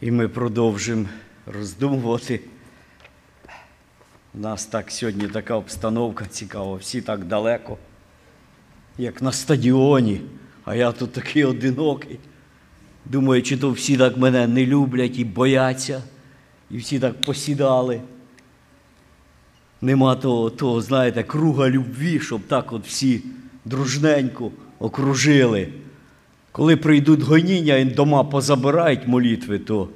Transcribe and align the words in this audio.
І 0.00 0.10
ми 0.10 0.28
продовжимо 0.28 1.06
роздумувати. 1.46 2.40
У 4.34 4.38
нас 4.38 4.66
так 4.66 4.90
сьогодні 4.90 5.28
така 5.28 5.54
обстановка 5.54 6.26
цікава, 6.26 6.76
всі 6.76 7.00
так 7.00 7.24
далеко, 7.24 7.78
як 8.98 9.22
на 9.22 9.32
стадіоні, 9.32 10.20
а 10.64 10.74
я 10.74 10.92
тут 10.92 11.12
такий 11.12 11.44
одинокий. 11.44 12.18
Думаю, 13.04 13.42
чи 13.42 13.56
то 13.56 13.70
всі 13.70 13.96
так 13.96 14.16
мене 14.16 14.46
не 14.46 14.66
люблять 14.66 15.18
і 15.18 15.24
бояться, 15.24 16.02
і 16.70 16.78
всі 16.78 16.98
так 16.98 17.22
посідали. 17.22 18.00
Нема 19.80 20.16
того, 20.16 20.50
того, 20.50 20.80
знаєте, 20.80 21.22
круга 21.22 21.70
любві, 21.70 22.20
щоб 22.20 22.42
так 22.42 22.72
от 22.72 22.86
всі 22.86 23.22
дружненько 23.64 24.50
окружили. 24.78 25.72
Коли 26.56 26.76
прийдуть 26.76 27.20
гоніння 27.20 27.76
і 27.76 27.84
дома 27.84 28.24
позабирають 28.24 29.06
молитви, 29.06 29.58
то 29.58 29.88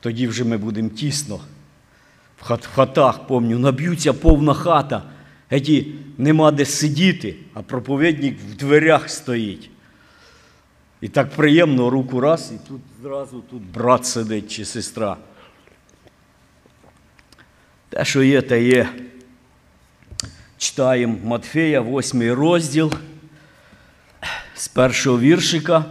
тоді 0.00 0.26
вже 0.26 0.44
ми 0.44 0.56
будемо 0.56 0.88
тісно. 0.88 1.40
В 2.36 2.42
хатах, 2.74 3.26
помню, 3.26 3.58
наб'ються 3.58 4.12
повна 4.12 4.54
хата, 4.54 5.02
Еті 5.50 5.94
нема 6.18 6.50
де 6.50 6.64
сидіти, 6.64 7.36
а 7.54 7.62
проповідник 7.62 8.38
в 8.40 8.56
дверях 8.56 9.10
стоїть. 9.10 9.70
І 11.00 11.08
так 11.08 11.30
приємно 11.30 11.90
руку 11.90 12.20
раз, 12.20 12.52
і 12.54 12.68
тут 12.68 12.80
зразу 13.02 13.44
тут 13.50 13.62
брат 13.62 14.06
сидить 14.06 14.50
чи 14.50 14.64
сестра. 14.64 15.16
Те, 17.88 18.04
що 18.04 18.22
є, 18.22 18.42
те 18.42 18.64
є. 18.64 18.88
Читаємо 20.58 21.16
Матфея, 21.24 21.80
8 21.80 22.32
розділ 22.32 22.92
з 24.64 24.68
першого 24.68 25.18
віршика. 25.18 25.84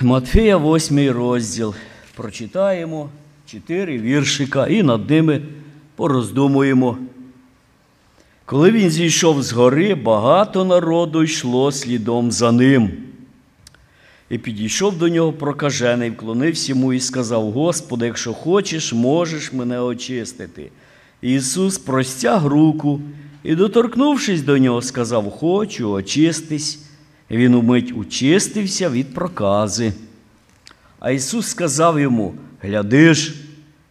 Матфея, 0.00 0.56
8 0.56 1.10
розділ. 1.10 1.74
Прочитаємо 2.16 3.10
чотири 3.46 3.98
віршика 3.98 4.66
і 4.66 4.82
над 4.82 5.10
ними 5.10 5.42
пороздумуємо. 5.96 6.98
Коли 8.44 8.70
він 8.70 8.90
зійшов 8.90 9.42
з 9.42 9.52
гори, 9.52 9.94
багато 9.94 10.64
народу 10.64 11.22
йшло 11.22 11.72
слідом 11.72 12.32
за 12.32 12.52
ним. 12.52 12.90
І 14.30 14.38
підійшов 14.38 14.98
до 14.98 15.08
нього 15.08 15.32
прокажений, 15.32 16.10
вклонився 16.10 16.72
йому 16.72 16.92
і 16.92 17.00
сказав: 17.00 17.50
Господи, 17.52 18.06
якщо 18.06 18.32
хочеш, 18.32 18.92
можеш 18.92 19.52
мене 19.52 19.80
очистити. 19.80 20.70
Ісус 21.22 21.78
простяг 21.78 22.46
руку 22.46 23.00
і, 23.44 23.54
доторкнувшись 23.54 24.42
до 24.42 24.58
нього, 24.58 24.82
сказав: 24.82 25.30
Хочу, 25.30 25.90
очистись. 25.90 26.78
Він 27.30 27.54
умить 27.54 27.92
очистився 27.96 28.90
від 28.90 29.14
прокази. 29.14 29.92
А 31.00 31.10
Ісус 31.10 31.46
сказав 31.46 32.00
йому: 32.00 32.34
Гляди 32.60 33.14
ж, 33.14 33.34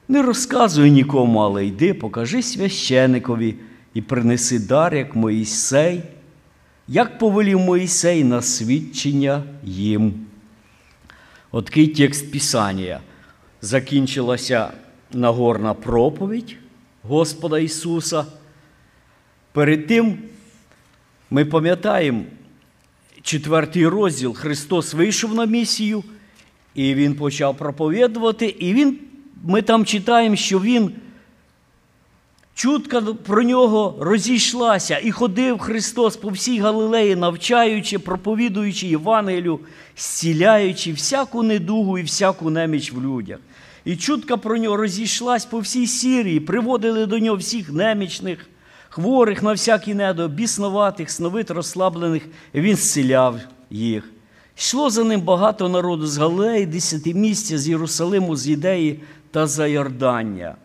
не 0.07 0.21
розказуй 0.21 0.91
нікому, 0.91 1.39
але 1.39 1.65
йди, 1.65 1.93
покажи 1.93 2.41
священикові 2.41 3.55
і 3.93 4.01
принеси 4.01 4.59
дар, 4.59 4.95
як 4.95 5.15
Моїсей, 5.15 6.01
як 6.87 7.17
повелів 7.17 7.59
Моїсей 7.59 8.23
на 8.23 8.41
свідчення 8.41 9.43
їм. 9.63 10.13
Откий 11.51 11.87
текст 11.87 12.31
Писання. 12.31 12.99
Закінчилася 13.61 14.71
нагорна 15.13 15.73
проповідь 15.73 16.55
Господа 17.03 17.59
Ісуса. 17.59 18.25
Перед 19.53 19.87
тим 19.87 20.17
ми 21.29 21.45
пам'ятаємо 21.45 22.23
четвертий 23.21 23.87
розділ 23.87 24.33
Христос 24.33 24.93
вийшов 24.93 25.35
на 25.35 25.45
місію, 25.45 26.03
і 26.75 26.93
Він 26.93 27.15
почав 27.15 27.57
проповідувати, 27.57 28.45
і 28.45 28.73
він, 28.73 28.99
ми 29.43 29.61
там 29.61 29.85
читаємо, 29.85 30.35
що 30.35 30.59
Він. 30.59 30.91
Чутка 32.53 33.01
про 33.01 33.43
нього 33.43 33.97
розійшлася, 33.99 34.99
і 35.03 35.11
ходив 35.11 35.59
Христос 35.59 36.17
по 36.17 36.29
всій 36.29 36.59
Галилеї, 36.59 37.15
навчаючи, 37.15 37.99
проповідуючи 37.99 38.87
Євангелію, 38.87 39.59
зціляючи 39.97 40.93
всяку 40.93 41.43
недугу 41.43 41.97
і 41.97 42.03
всяку 42.03 42.49
неміч 42.49 42.93
в 42.93 43.01
людях. 43.01 43.39
І 43.85 43.95
чутка 43.95 44.37
про 44.37 44.57
нього 44.57 44.77
розійшлась 44.77 45.45
по 45.45 45.59
всій 45.59 45.87
Сірії, 45.87 46.39
приводили 46.39 47.05
до 47.05 47.19
нього 47.19 47.37
всіх 47.37 47.71
немічних, 47.71 48.47
хворих 48.91 49.43
на 49.43 49.51
всякі 49.51 49.93
недо, 49.93 50.27
біснуватих, 50.27 51.11
сновит 51.11 51.51
розслаблених, 51.51 52.23
він 52.53 52.75
зціляв 52.75 53.39
їх. 53.69 54.11
Йшло 54.57 54.89
за 54.89 55.03
ним 55.03 55.21
багато 55.21 55.69
народу 55.69 56.07
з 56.07 56.17
Галилеї, 56.17 56.65
десятимістя, 56.65 57.57
з 57.57 57.69
Єрусалиму, 57.69 58.35
з 58.35 58.49
Ідеї 58.49 58.99
та 59.31 59.47
за 59.47 59.67
Йордання. 59.67 60.55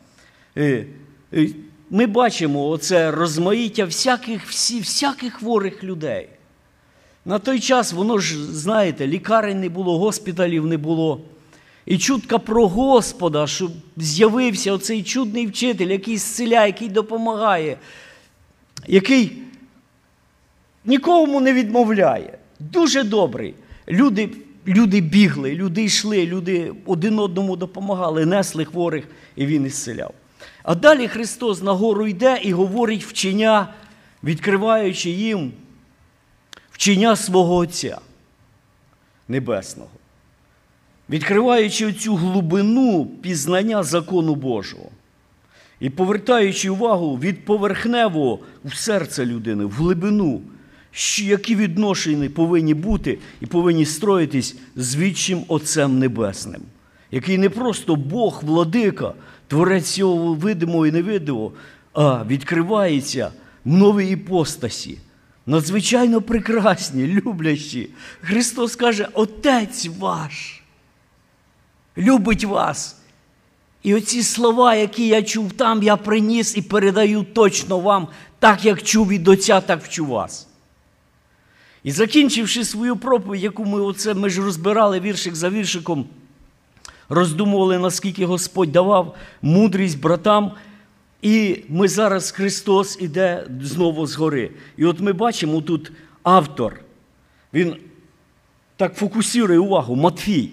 Ми 1.91 2.07
бачимо 2.07 2.69
оце 2.69 3.11
розмаїття 3.11 3.85
всяких 3.85 4.47
всі, 4.47 4.81
всяких 4.81 5.35
хворих 5.35 5.85
людей. 5.85 6.29
На 7.25 7.39
той 7.39 7.61
час 7.61 7.93
воно 7.93 8.19
ж, 8.19 8.45
знаєте, 8.45 9.07
лікарень 9.07 9.61
не 9.61 9.69
було, 9.69 9.99
госпіталів 9.99 10.67
не 10.67 10.77
було. 10.77 11.21
І 11.87 11.99
чутка 11.99 12.39
про 12.39 12.69
Господа, 12.69 13.47
що 13.47 13.71
з'явився 13.97 14.73
оцей 14.73 15.03
чудний 15.03 15.47
вчитель, 15.47 15.87
який 15.87 16.17
зціляє, 16.17 16.67
який 16.67 16.89
допомагає, 16.89 17.79
який 18.87 19.43
нікому 20.85 21.41
не 21.41 21.53
відмовляє. 21.53 22.39
Дуже 22.61 23.03
добрий. 23.03 23.55
Люди 23.89 24.29
люди 24.67 25.01
бігли, 25.01 25.55
люди 25.55 25.85
йшли, 25.85 26.27
люди 26.27 26.73
один 26.87 27.19
одному 27.19 27.57
допомагали, 27.57 28.27
несли 28.27 28.65
хворих, 28.65 29.09
і 29.37 29.47
він 29.47 29.67
ісцеляв. 29.67 30.15
А 30.63 30.75
далі 30.75 31.09
Христос 31.09 31.63
на 31.63 31.73
гору 31.73 32.07
йде 32.07 32.41
і 32.43 32.53
говорить 32.53 33.05
вчення, 33.05 33.75
відкриваючи 34.25 35.11
їм 35.11 35.53
вчення 36.71 37.17
свого 37.17 37.57
Отця 37.57 37.99
Небесного, 39.29 39.91
відкриваючи 41.11 41.93
цю 41.93 42.15
глибину 42.15 43.07
пізнання 43.07 43.83
закону 43.83 44.35
Божого 44.35 44.91
і 45.81 45.91
повертаючи 45.91 46.71
увагу 46.71 47.19
від 47.19 47.45
поверхневого 47.45 48.39
в 48.65 48.75
серце 48.75 49.27
людини, 49.27 49.65
в 49.65 49.71
глибину, 49.71 50.41
які 51.19 51.57
відношення 51.57 52.31
повинні 52.31 52.75
бути 52.75 53.19
і 53.41 53.47
повинні 53.47 53.87
строїтись 53.87 54.57
з 54.77 54.97
вічним 54.97 55.45
Отцем 55.49 55.99
Небесним, 55.99 56.63
який 57.11 57.39
не 57.39 57.51
просто 57.51 57.97
Бог, 57.97 58.41
владика. 58.45 59.15
Творець 59.49 59.91
цього 59.91 60.35
видимого 60.35 60.87
і 60.87 60.93
невидимого, 60.93 61.53
а 61.93 62.25
відкривається 62.25 63.33
в 63.65 63.73
новій 63.73 64.11
іпостасі. 64.11 64.99
Надзвичайно 65.47 66.23
прекрасні, 66.23 67.07
люблячі. 67.07 67.91
Христос 68.21 68.77
каже, 68.77 69.09
Отець 69.13 69.89
ваш 69.99 70.63
любить 71.97 72.45
вас. 72.45 72.97
І 73.87 73.95
оці 73.95 74.23
слова, 74.23 74.75
які 74.75 75.07
я 75.07 75.23
чув 75.23 75.53
там, 75.53 75.83
я 75.83 75.97
приніс 75.97 76.57
і 76.57 76.63
передаю 76.63 77.23
точно 77.23 77.79
вам, 77.79 78.09
так 78.39 78.65
як 78.65 78.83
чув 78.83 79.09
від 79.09 79.29
Отця, 79.29 79.61
так 79.61 79.83
вчу 79.83 80.07
вас. 80.07 80.49
І 81.83 81.93
закінчивши 81.93 82.65
свою 82.65 82.97
проповідь, 82.97 83.43
яку 83.43 83.65
ми 83.65 83.81
оце, 83.81 84.15
ми 84.15 84.31
ж 84.31 84.43
розбирали 84.43 85.01
віршик 85.01 85.35
за 85.37 85.51
віршиком 85.51 86.07
роздумували, 87.09 87.79
наскільки 87.79 88.27
Господь 88.27 88.73
давав 88.73 89.17
мудрість 89.43 90.01
братам. 90.01 90.53
І 91.23 91.63
ми 91.69 91.89
зараз 91.89 92.31
Христос 92.31 92.99
іде 93.01 93.47
знову 93.63 94.07
з 94.07 94.17
гори. 94.17 94.51
І 94.77 94.85
от 94.85 95.01
ми 95.01 95.13
бачимо 95.13 95.61
тут 95.61 95.93
автор. 96.23 96.81
Він 97.55 97.77
так 98.77 98.95
фокусує 98.95 99.59
увагу 99.59 99.97
Матфій. 99.97 100.51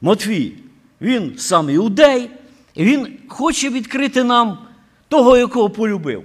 Матфій, 0.00 0.52
він 1.00 1.38
сам 1.38 1.70
іудей, 1.70 2.30
і 2.74 2.84
він 2.84 3.18
хоче 3.28 3.70
відкрити 3.70 4.24
нам 4.24 4.58
того, 5.08 5.36
якого 5.36 5.70
полюбив. 5.70 6.22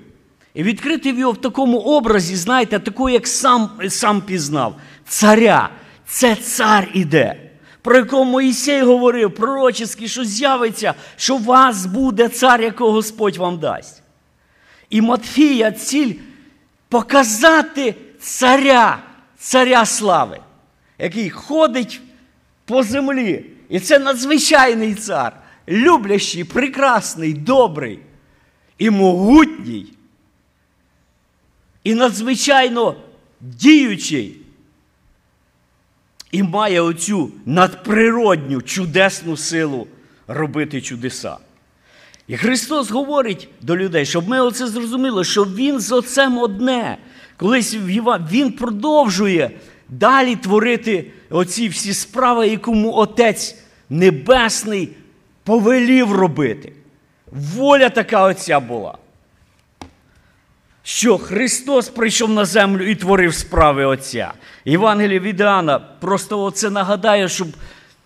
І 0.54 0.64
відкрити 0.64 1.10
його 1.10 1.32
в 1.32 1.42
такому 1.42 1.80
образі, 1.80 2.36
знаєте, 2.36 2.80
такого, 2.80 3.10
як 3.10 3.28
сам 3.28 3.70
сам 3.90 4.22
пізнав. 4.22 4.76
Царя. 5.08 5.70
Це 6.08 6.36
цар 6.36 6.88
іде 6.94 7.46
про 7.86 7.98
якого 7.98 8.26
Моїсей 8.26 8.82
говорив, 8.82 9.36
пророчески, 9.36 10.08
що 10.08 10.26
з'явиться, 10.26 10.94
що 11.16 11.38
вас 11.38 11.86
буде 11.86 12.30
цар, 12.30 12.62
якого 12.62 12.92
Господь 12.92 13.38
вам 13.38 13.60
дасть. 13.60 14.02
І 14.90 15.02
Матфія 15.02 15.72
ціль 15.72 16.14
показати 16.90 17.96
царя, 18.20 19.00
царя 19.38 19.86
слави, 19.86 20.40
який 21.00 21.30
ходить 21.30 22.02
по 22.66 22.84
землі. 22.84 23.46
І 23.70 23.80
це 23.80 24.00
надзвичайний 24.00 24.96
цар, 24.96 25.34
люблящий, 25.68 26.44
прекрасний, 26.44 27.34
добрий 27.34 28.00
і 28.78 28.90
могутній, 28.90 29.88
і 31.84 31.96
надзвичайно 31.96 32.96
діючий 33.42 34.38
і 36.32 36.44
має 36.44 36.82
оцю 36.82 37.32
надприродню 37.46 38.62
чудесну 38.62 39.38
силу 39.38 39.88
робити 40.28 40.82
чудеса. 40.82 41.38
І 42.28 42.38
Христос 42.38 42.92
говорить 42.92 43.48
до 43.62 43.78
людей, 43.78 44.06
щоб 44.06 44.30
ми 44.30 44.40
оце 44.40 44.68
зрозуміли, 44.68 45.24
що 45.24 45.46
Він 45.46 45.80
з 45.80 45.92
Отцем 45.92 46.38
одне. 46.38 46.98
Колись 47.38 47.76
Він 48.32 48.52
продовжує 48.52 49.52
далі 49.90 50.36
творити 50.36 51.12
оці 51.30 51.68
всі 51.68 51.94
справи, 51.94 52.48
якому 52.48 52.94
Отець 52.94 53.56
Небесний 53.90 54.90
повелів 55.44 56.12
робити. 56.12 56.74
Воля 57.32 57.90
така 57.90 58.24
Отця 58.24 58.60
була. 58.60 58.98
Що 60.84 61.18
Христос 61.18 61.90
прийшов 61.90 62.30
на 62.30 62.46
землю 62.46 62.90
і 62.90 62.96
творив 62.96 63.34
справи 63.34 63.86
Отця. 63.86 64.34
Євангеліє 64.66 65.20
від 65.20 65.40
Іоанна 65.40 65.80
просто 65.80 66.44
оце 66.44 66.70
нагадає, 66.70 67.30
щоб 67.30 67.48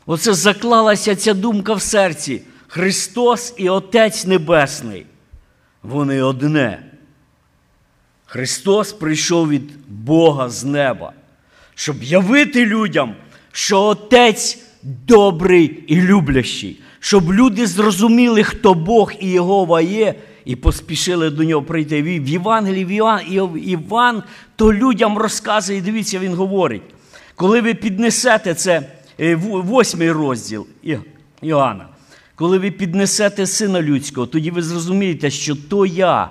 оце 0.05 0.33
заклалася 0.33 1.15
ця 1.15 1.33
думка 1.33 1.73
в 1.73 1.81
серці. 1.81 2.41
Христос 2.67 3.53
і 3.57 3.69
Отець 3.69 4.25
Небесний. 4.25 5.05
Вони 5.83 6.21
одне. 6.21 6.83
Христос 8.25 8.93
прийшов 8.93 9.49
від 9.49 9.87
Бога 9.87 10.49
з 10.49 10.63
неба, 10.63 11.13
щоб 11.79 12.03
явити 12.03 12.65
людям, 12.65 13.15
що 13.51 13.81
Отець 13.81 14.59
добрий 14.83 15.83
і 15.87 16.01
люблящий, 16.01 16.81
щоб 16.99 17.33
люди 17.33 17.67
зрозуміли, 17.67 18.43
хто 18.43 18.73
Бог 18.73 19.13
і 19.19 19.29
Єгова 19.29 19.81
є, 19.81 20.15
і 20.45 20.55
поспішили 20.55 21.29
до 21.29 21.43
нього 21.43 21.63
прийти. 21.63 22.01
В 22.01 22.27
Євангелії 22.27 23.01
Іван 23.65 24.23
то 24.55 24.73
людям 24.73 25.17
розказує, 25.17 25.81
дивіться, 25.81 26.19
він 26.19 26.33
говорить. 26.33 26.81
Коли 27.35 27.61
ви 27.61 27.73
піднесете 27.73 28.53
це 28.53 28.81
е, 29.19 29.35
восьмий 29.35 30.11
розділ 30.11 30.67
Іоанна, 31.41 31.87
коли 32.35 32.57
ви 32.57 32.71
піднесете 32.71 33.47
сина 33.47 33.81
людського, 33.81 34.27
тоді 34.27 34.51
ви 34.51 34.61
зрозумієте, 34.61 35.29
що 35.29 35.55
то 35.55 35.85
я, 35.85 36.29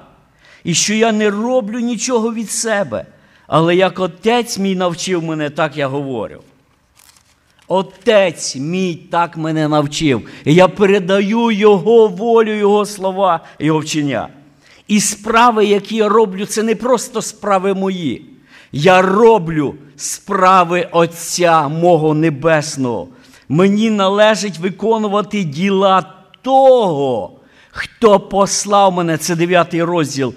і 0.65 0.75
що 0.75 0.95
я 0.95 1.13
не 1.13 1.31
роблю 1.31 1.79
нічого 1.79 2.35
від 2.35 2.51
себе. 2.51 3.07
Але 3.49 3.77
як 3.77 4.01
отець 4.01 4.59
мій 4.59 4.75
навчив 4.75 5.25
мене, 5.25 5.51
так 5.51 5.77
я 5.77 5.89
говорю. 5.89 6.41
Отець 7.69 8.57
мій 8.57 8.95
так 8.95 9.37
мене 9.37 9.69
навчив. 9.69 10.29
І 10.45 10.55
я 10.55 10.69
передаю 10.69 11.51
Його 11.51 12.09
волю, 12.09 12.55
Його 12.55 12.87
слова, 12.87 13.41
Його 13.59 13.79
вчення. 13.79 14.29
І 14.89 15.01
справи, 15.01 15.67
які 15.67 15.97
я 15.97 16.09
роблю, 16.09 16.47
це 16.47 16.63
не 16.63 16.75
просто 16.75 17.23
справи 17.23 17.75
мої. 17.75 18.27
Я 18.73 19.03
роблю 19.03 19.75
справи 19.97 20.89
Отця 20.93 21.69
мого 21.69 22.15
Небесного. 22.15 23.09
Мені 23.49 23.91
належить 23.91 24.59
виконувати 24.59 25.45
діла 25.45 26.15
того, 26.43 27.33
хто 27.71 28.21
послав 28.21 28.93
мене. 28.93 29.17
Це 29.17 29.37
9 29.37 29.75
розділ 29.75 30.35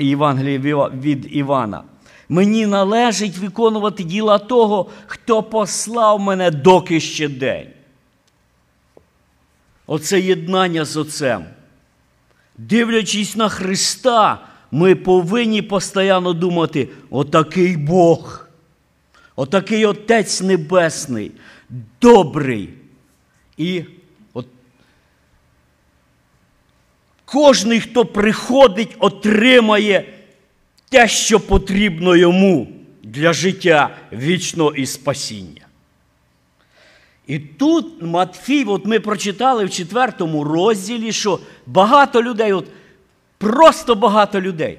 Євангелія 0.00 0.88
від 0.88 1.36
Івана. 1.36 1.82
Мені 2.28 2.66
належить 2.66 3.38
виконувати 3.38 4.04
діла 4.04 4.38
того, 4.38 4.90
хто 5.06 5.42
послав 5.42 6.20
мене 6.20 6.50
доки 6.50 7.00
ще 7.00 7.28
день. 7.28 7.68
Оце 9.86 10.20
єднання 10.20 10.84
з 10.84 10.96
Отцем. 10.96 11.44
Дивлячись 12.58 13.36
на 13.36 13.48
Христа, 13.48 14.46
ми 14.70 14.94
повинні 14.94 15.62
постійно 15.62 16.32
думати: 16.32 16.88
отакий 17.10 17.76
Бог, 17.76 18.48
отакий 19.36 19.86
Отець 19.86 20.40
Небесний, 20.40 21.32
добрий. 22.00 22.68
І 23.56 23.84
от 24.32 24.46
кожний, 27.24 27.80
хто 27.80 28.04
приходить, 28.04 28.96
отримає 28.98 30.23
те, 30.94 31.08
що 31.08 31.40
потрібно 31.40 32.16
йому 32.16 32.68
для 33.02 33.32
життя 33.32 33.96
вічного 34.12 34.74
і 34.74 34.86
спасіння. 34.86 35.66
І 37.26 37.38
тут 37.38 38.02
Матфій, 38.02 38.64
от 38.64 38.86
ми 38.86 39.00
прочитали 39.00 39.64
в 39.64 39.70
четвертому 39.70 40.44
розділі, 40.44 41.12
що 41.12 41.40
багато 41.66 42.22
людей, 42.22 42.52
от 42.52 42.66
просто 43.38 43.94
багато 43.94 44.40
людей. 44.40 44.78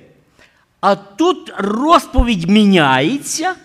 А 0.82 0.96
тут 0.96 1.54
розповідь 1.58 2.50
міняється, 2.50 3.56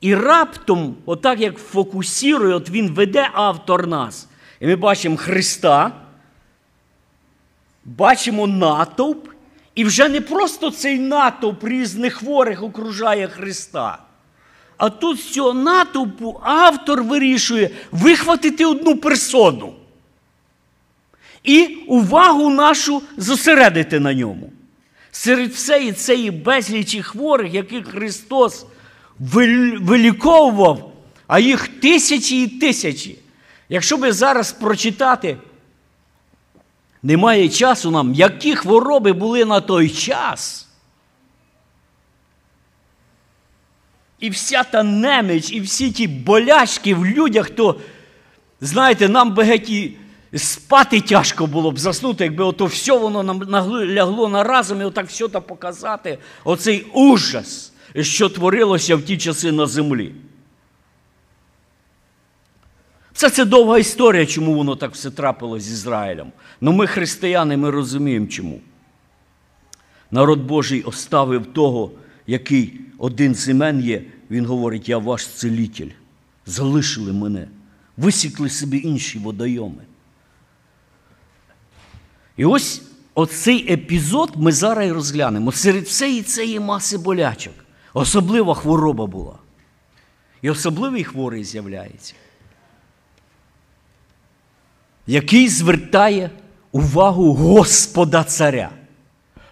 і 0.00 0.14
раптом, 0.14 0.96
отак 1.06 1.40
як 1.40 1.58
фокусірує, 1.58 2.54
от 2.54 2.70
він 2.70 2.90
веде 2.90 3.30
автор 3.32 3.86
нас. 3.86 4.28
І 4.60 4.66
ми 4.66 4.76
бачимо 4.76 5.16
Христа, 5.16 5.92
бачимо 7.84 8.46
натовп, 8.46 9.28
і 9.78 9.84
вже 9.84 10.08
не 10.08 10.20
просто 10.20 10.70
цей 10.70 10.98
натовп 10.98 11.64
різних 11.64 12.14
хворих 12.14 12.62
окружає 12.62 13.28
Христа. 13.28 13.98
А 14.76 14.90
тут 14.90 15.20
з 15.20 15.30
цього 15.30 15.54
натовпу 15.54 16.40
автор 16.42 17.02
вирішує 17.02 17.70
вихватити 17.92 18.64
одну 18.64 18.96
персону. 18.96 19.74
І 21.44 21.66
увагу 21.86 22.50
нашу 22.50 23.02
зосередити 23.16 24.00
на 24.00 24.14
ньому. 24.14 24.52
Серед 25.10 25.50
всієї 25.50 25.92
цієї 25.92 26.30
безлічі 26.30 27.02
хворих, 27.02 27.54
яких 27.54 27.88
Христос 27.88 28.66
виліковував, 29.18 30.92
а 31.26 31.38
їх 31.38 31.68
тисячі 31.68 32.42
і 32.42 32.46
тисячі. 32.46 33.18
Якщо 33.68 33.96
би 33.96 34.12
зараз 34.12 34.52
прочитати 34.52 35.36
немає 37.02 37.48
часу 37.48 37.90
нам, 37.90 38.14
які 38.14 38.56
хвороби 38.56 39.12
були 39.12 39.44
на 39.44 39.60
той 39.60 39.88
час. 39.90 40.68
І 44.20 44.30
вся 44.30 44.62
та 44.62 44.82
неміч, 44.82 45.52
і 45.52 45.60
всі 45.60 45.90
ті 45.90 46.06
болячки 46.06 46.94
в 46.94 47.06
людях, 47.06 47.50
то, 47.50 47.80
знаєте, 48.60 49.08
нам 49.08 49.34
би 49.34 49.44
геть 49.44 49.92
спати 50.36 51.00
тяжко 51.00 51.46
було 51.46 51.70
б 51.70 51.78
заснути, 51.78 52.24
якби 52.24 52.44
ото 52.44 52.66
все 52.66 52.98
воно 52.98 53.22
нам 53.22 53.42
лягло 53.70 54.28
на 54.28 54.44
разом 54.44 54.80
і 54.80 54.84
отак 54.84 55.06
все 55.06 55.28
та 55.28 55.40
показати, 55.40 56.18
оцей 56.44 56.86
ужас, 56.94 57.72
що 58.00 58.28
творилося 58.28 58.96
в 58.96 59.02
ті 59.02 59.18
часи 59.18 59.52
на 59.52 59.66
землі. 59.66 60.14
Це 63.18 63.30
це 63.30 63.44
довга 63.44 63.78
історія, 63.78 64.26
чому 64.26 64.54
воно 64.54 64.76
так 64.76 64.92
все 64.92 65.10
трапилось 65.10 65.62
з 65.62 65.72
Ізраїлем. 65.72 66.32
Ну 66.60 66.72
ми, 66.72 66.86
християни, 66.86 67.56
ми 67.56 67.70
розуміємо 67.70 68.26
чому. 68.26 68.60
Народ 70.10 70.40
Божий 70.40 70.82
оставив 70.82 71.46
того, 71.46 71.90
який 72.26 72.80
один 72.98 73.34
з 73.34 73.48
імен 73.48 73.80
є, 73.80 74.02
він 74.30 74.46
говорить: 74.46 74.88
Я 74.88 74.98
ваш 74.98 75.26
целітель. 75.26 75.90
Залишили 76.46 77.12
мене, 77.12 77.48
висікли 77.96 78.50
собі 78.50 78.80
інші 78.84 79.18
водойоми. 79.18 79.82
І 82.36 82.44
ось 82.44 82.82
оцей 83.14 83.72
епізод 83.72 84.32
ми 84.36 84.52
зараз 84.52 84.90
розглянемо. 84.90 85.52
Серед 85.52 85.84
всієї 85.84 86.22
цієї 86.22 86.60
маси 86.60 86.98
болячок. 86.98 87.54
Особлива 87.94 88.54
хвороба 88.54 89.06
була. 89.06 89.38
І 90.42 90.50
особливий 90.50 91.04
хворий 91.04 91.44
з'являється 91.44 92.14
який 95.08 95.48
звертає 95.48 96.30
увагу 96.72 97.34
Господа 97.34 98.24
Царя. 98.24 98.70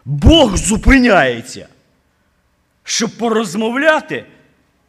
Бог 0.05 0.57
зупиняється, 0.57 1.69
щоб 2.85 3.11
порозмовляти 3.11 4.25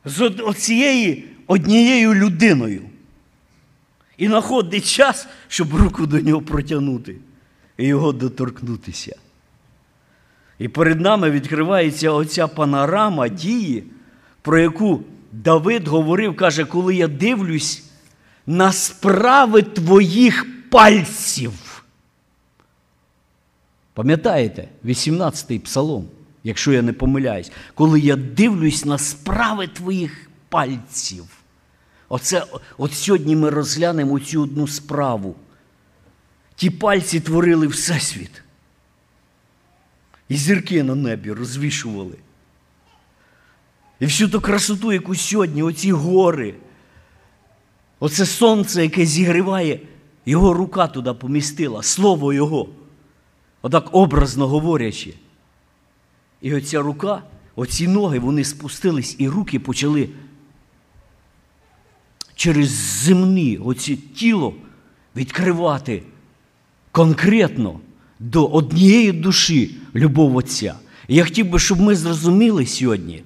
з 0.06 0.22
оцією 0.22 1.24
однією 1.48 2.14
людиною. 2.14 2.82
І 4.18 4.28
знаходить 4.28 4.86
час, 4.86 5.28
щоб 5.48 5.76
руку 5.76 6.06
до 6.06 6.20
нього 6.20 6.42
протягнути 6.42 7.16
і 7.78 7.86
його 7.86 8.12
доторкнутися. 8.12 9.16
І 10.60 10.68
перед 10.68 11.02
нами 11.02 11.32
відкривається 11.32 12.12
оця 12.12 12.48
панорама 12.48 13.28
дії, 13.28 13.84
про 14.42 14.60
яку 14.60 15.04
Давид 15.32 15.88
говорив, 15.88 16.36
каже, 16.36 16.66
коли 16.66 16.96
я 16.96 17.08
дивлюсь 17.08 17.84
на 18.48 18.72
справи 18.72 19.62
твоїх 19.62 20.57
пальців. 20.70 21.84
Пам'ятаєте, 23.94 24.70
18-й 24.86 25.60
псалом, 25.60 26.08
якщо 26.44 26.72
я 26.72 26.82
не 26.82 26.94
помиляюсь, 26.94 27.52
коли 27.74 28.00
я 28.00 28.16
дивлюсь 28.16 28.86
на 28.86 28.98
справи 28.98 29.68
твоїх 29.68 30.30
пальців. 30.50 31.26
Оце, 32.10 32.46
От 32.78 32.94
сьогодні 32.94 33.36
ми 33.36 33.50
розглянемо 33.50 34.20
цю 34.20 34.42
одну 34.42 34.68
справу. 34.68 35.36
Ті 36.56 36.70
пальці 36.70 37.20
творили 37.20 37.68
Всесвіт. 37.68 38.44
І 40.30 40.38
зірки 40.38 40.84
на 40.84 40.96
небі 40.96 41.32
розвішували. 41.32 42.16
І 44.00 44.06
всю 44.06 44.30
ту 44.30 44.42
красоту, 44.42 44.94
яку 44.94 45.16
сьогодні, 45.16 45.64
оці 45.64 45.92
гори, 45.92 46.56
Оце 48.00 48.26
сонце, 48.26 48.84
яке 48.84 49.06
зігріває, 49.06 49.80
його 50.28 50.54
рука 50.54 50.88
туди 50.88 51.14
помістила, 51.14 51.84
слово 51.84 52.34
Його. 52.34 52.70
Отак 53.62 53.90
образно 53.92 54.48
говорячи. 54.48 55.14
І 56.42 56.54
оця 56.54 56.82
рука, 56.82 57.24
оці 57.56 57.88
ноги, 57.88 58.20
вони 58.20 58.44
спустились, 58.44 59.16
і 59.20 59.30
руки 59.30 59.60
почали 59.60 60.10
через 62.36 62.70
земні 62.70 63.58
оці 63.58 63.96
тіло 63.96 64.56
відкривати 65.16 66.04
конкретно 66.92 67.80
до 68.20 68.46
однієї 68.46 69.12
душі 69.12 69.76
любов 69.96 70.36
Отця. 70.36 70.76
І 71.08 71.16
я 71.16 71.24
хотів 71.24 71.50
би, 71.50 71.60
щоб 71.60 71.80
ми 71.82 71.96
зрозуміли 71.96 72.66
сьогодні, 72.66 73.24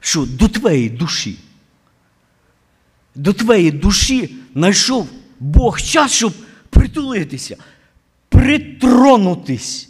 що 0.00 0.26
до 0.26 0.48
твоєї 0.48 0.90
душі, 0.90 1.38
до 3.14 3.32
твоєї 3.32 3.70
душі 3.70 4.34
знайшов 4.54 5.08
Бог 5.40 5.80
час, 5.80 6.12
щоб 6.12 6.32
притулитися, 6.70 7.56
притронутись 8.28 9.88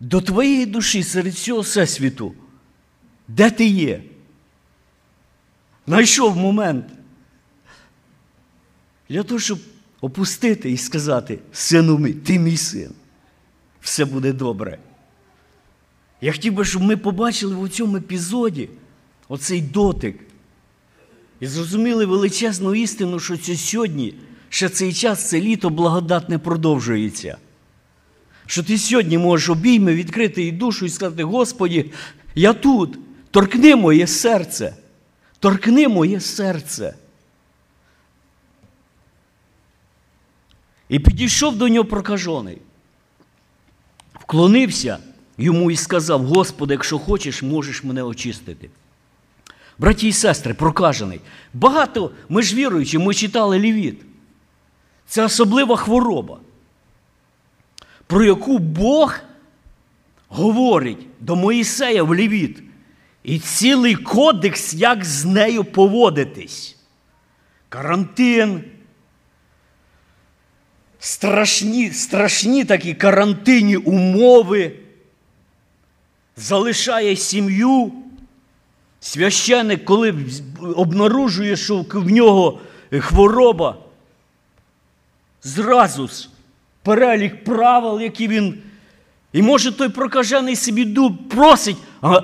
до 0.00 0.20
твоєї 0.20 0.66
душі 0.66 1.02
серед 1.02 1.32
всього 1.32 1.60
всесвіту. 1.60 2.34
Де 3.28 3.50
ти 3.50 3.66
є? 3.66 4.02
Знайшов 5.86 6.36
момент 6.36 6.86
для 9.08 9.22
того, 9.22 9.40
щоб 9.40 9.58
опустити 10.00 10.70
і 10.70 10.76
сказати, 10.76 11.38
сину 11.52 11.98
мій, 11.98 12.12
ти 12.12 12.38
мій 12.38 12.56
син, 12.56 12.90
все 13.80 14.04
буде 14.04 14.32
добре. 14.32 14.78
Я 16.20 16.32
хотів 16.32 16.52
би, 16.52 16.64
щоб 16.64 16.82
ми 16.82 16.96
побачили 16.96 17.64
в 17.64 17.68
цьому 17.68 17.96
епізоді 17.96 18.68
оцей 19.28 19.60
дотик 19.60 20.25
і 21.40 21.46
зрозуміли 21.46 22.06
величезну 22.06 22.74
істину, 22.74 23.20
що 23.20 23.36
сьогодні, 23.36 24.14
ще 24.48 24.68
цей 24.68 24.92
час, 24.92 25.28
це 25.28 25.40
літо 25.40 25.70
благодатне 25.70 26.38
продовжується. 26.38 27.36
Що 28.46 28.62
ти 28.62 28.78
сьогодні 28.78 29.18
можеш 29.18 29.48
обійми 29.48 29.94
відкрити 29.94 30.42
і 30.42 30.52
душу 30.52 30.86
і 30.86 30.88
сказати, 30.88 31.24
Господі, 31.24 31.92
я 32.34 32.52
тут, 32.52 32.98
торкни 33.30 33.76
моє 33.76 34.06
серце, 34.06 34.76
торкни 35.38 35.88
моє 35.88 36.20
серце. 36.20 36.94
І 40.88 40.98
підійшов 40.98 41.56
до 41.56 41.68
нього 41.68 41.84
прокажений, 41.84 42.58
вклонився 44.14 44.98
йому 45.38 45.70
і 45.70 45.76
сказав: 45.76 46.24
Господи, 46.24 46.74
якщо 46.74 46.98
хочеш, 46.98 47.42
можеш 47.42 47.84
мене 47.84 48.02
очистити. 48.02 48.70
Браті 49.78 50.08
і 50.08 50.12
сестри, 50.12 50.54
прокажений. 50.54 51.20
Багато, 51.54 52.10
ми 52.28 52.42
ж 52.42 52.56
віруючі, 52.56 52.98
ми 52.98 53.14
читали 53.14 53.58
лівіт. 53.58 54.00
Це 55.06 55.24
особлива 55.24 55.76
хвороба, 55.76 56.40
про 58.06 58.24
яку 58.24 58.58
Бог 58.58 59.18
говорить 60.28 61.06
до 61.20 61.36
Моїсея 61.36 62.02
в 62.02 62.14
лівіт. 62.14 62.62
І 63.22 63.38
цілий 63.38 63.94
кодекс, 63.94 64.74
як 64.74 65.04
з 65.04 65.24
нею 65.24 65.64
поводитись. 65.64 66.76
Карантин. 67.68 68.64
Страшні, 70.98 71.90
страшні 71.90 72.64
такі 72.64 72.94
карантинні 72.94 73.76
умови. 73.76 74.72
Залишає 76.36 77.16
сім'ю. 77.16 77.92
Священник, 79.00 79.84
коли 79.84 80.14
обнаружує, 80.76 81.56
що 81.56 81.84
в 81.92 82.10
нього 82.10 82.60
хвороба, 83.00 83.76
зразу 85.42 86.08
ж 86.08 86.28
перелік 86.82 87.44
правил, 87.44 88.00
які 88.00 88.28
він. 88.28 88.58
І 89.32 89.42
може 89.42 89.72
той 89.72 89.88
прокажений 89.88 90.56
собі 90.56 90.84
дуб 90.84 91.28
просить, 91.28 91.76
а 92.02 92.20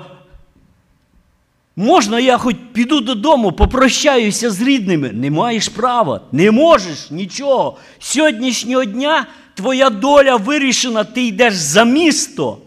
можна 1.75 2.19
я 2.19 2.37
хоч 2.37 2.55
піду 2.73 2.99
додому, 2.99 3.51
попрощаюся 3.51 4.49
з 4.49 4.61
рідними? 4.61 5.11
Не 5.11 5.31
маєш 5.31 5.69
права, 5.69 6.21
не 6.31 6.51
можеш 6.51 7.11
нічого. 7.11 7.77
Сьогоднішнього 7.99 8.85
дня 8.85 9.25
твоя 9.53 9.89
доля 9.89 10.35
вирішена, 10.35 11.03
ти 11.03 11.23
йдеш 11.23 11.53
за 11.53 11.83
місто. 11.83 12.57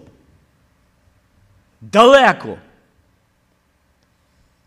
Далеко. 1.81 2.59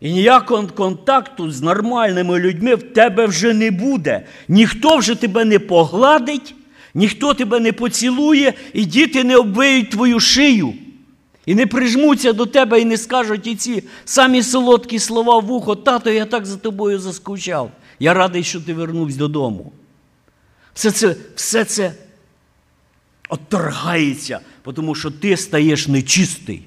І 0.00 0.12
ніякого 0.12 0.66
контакту 0.66 1.50
з 1.50 1.62
нормальними 1.62 2.38
людьми 2.38 2.74
в 2.74 2.82
тебе 2.82 3.26
вже 3.26 3.54
не 3.54 3.70
буде. 3.70 4.26
Ніхто 4.48 4.96
вже 4.96 5.14
тебе 5.14 5.44
не 5.44 5.58
погладить, 5.58 6.54
ніхто 6.94 7.34
тебе 7.34 7.60
не 7.60 7.72
поцілує, 7.72 8.54
і 8.72 8.84
діти 8.84 9.24
не 9.24 9.36
обвиють 9.36 9.90
твою 9.90 10.20
шию. 10.20 10.74
І 11.46 11.54
не 11.54 11.66
прижмуться 11.66 12.32
до 12.32 12.46
тебе 12.46 12.80
і 12.80 12.84
не 12.84 12.96
скажуть 12.96 13.46
і 13.46 13.56
ці 13.56 13.82
самі 14.04 14.42
солодкі 14.42 14.98
слова 14.98 15.38
в 15.38 15.52
ухо, 15.52 15.76
тато, 15.76 16.10
я 16.10 16.24
так 16.24 16.46
за 16.46 16.56
тобою 16.56 16.98
заскучав. 16.98 17.70
Я 17.98 18.14
радий, 18.14 18.44
що 18.44 18.60
ти 18.60 18.74
вернувся 18.74 19.18
додому. 19.18 19.72
Все 20.74 20.90
це 20.90 21.16
все 21.34 21.64
це 21.64 21.94
отторгається, 23.28 24.40
тому 24.74 24.94
що 24.94 25.10
ти 25.10 25.36
стаєш 25.36 25.88
нечистий. 25.88 26.62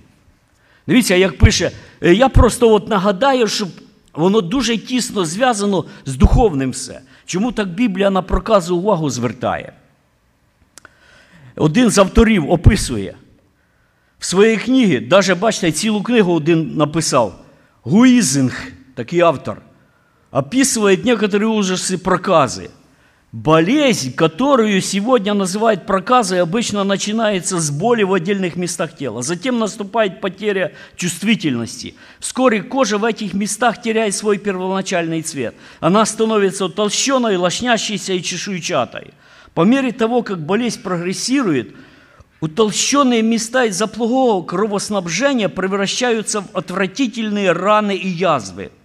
Дивіться, 0.87 1.15
як 1.15 1.39
пише, 1.39 1.71
я 2.01 2.29
просто 2.29 2.75
от 2.75 2.89
нагадаю, 2.89 3.49
щоб 3.49 3.69
воно 4.15 4.41
дуже 4.41 4.79
тісно 4.79 5.25
зв'язано 5.25 5.85
з 6.07 6.17
духовним 6.17 6.71
все. 6.71 7.01
Чому 7.27 7.53
так 7.53 7.69
Біблія 7.69 8.11
на 8.11 8.23
проказу 8.23 8.77
увагу 8.77 9.11
звертає? 9.11 9.73
Один 11.57 11.91
з 11.91 11.99
авторів 11.99 12.51
описує 12.51 13.15
в 14.19 14.25
своїй 14.25 14.57
книгі, 14.57 15.09
навіть 15.11 15.39
бачите, 15.39 15.73
цілу 15.73 16.03
книгу 16.03 16.33
один 16.33 16.77
написав. 16.77 17.45
Гуизинг, 17.83 18.63
такий 18.95 19.21
автор, 19.21 19.63
описывает 20.31 21.05
некоторые 21.05 21.49
ужасы 21.49 21.97
проказы. 21.97 22.71
Болезнь, 23.34 24.14
которую 24.14 24.80
сегодня 24.80 25.34
называют 25.34 25.88
проказой, 25.88 26.40
обычно 26.40 26.84
начинается 26.84 27.60
с 27.60 27.72
боли 27.72 28.04
в 28.04 28.14
отдельных 28.14 28.56
местах 28.58 28.96
тела. 28.96 29.24
Затем 29.24 29.58
наступает 29.58 30.22
потеря 30.22 30.74
чувствительности. 30.96 31.96
Вскоре 32.20 32.62
кожа 32.62 33.00
в 33.00 33.04
этих 33.04 33.34
местах 33.34 33.82
теряет 33.82 34.14
свой 34.14 34.38
первоначальный 34.38 35.24
цвет. 35.24 35.56
Она 35.80 36.06
становится 36.06 36.70
толщеной, 36.70 37.38
лоснящейся 37.38 38.14
и 38.14 38.22
чешуйчатой. 38.22 39.16
По 39.56 39.62
мере 39.62 39.92
того, 39.92 40.22
как 40.22 40.46
болезнь 40.46 40.84
прогрессирует, 40.84 41.74
утолщенные 42.40 43.24
места 43.24 43.66
из-за 43.66 43.88
плохого 43.88 44.46
кровоснабжения 44.46 45.50
превращаются 45.50 46.42
в 46.42 46.56
отвратительные 46.56 47.52
раны 47.52 47.96
и 47.96 48.08
язвы– 48.08 48.72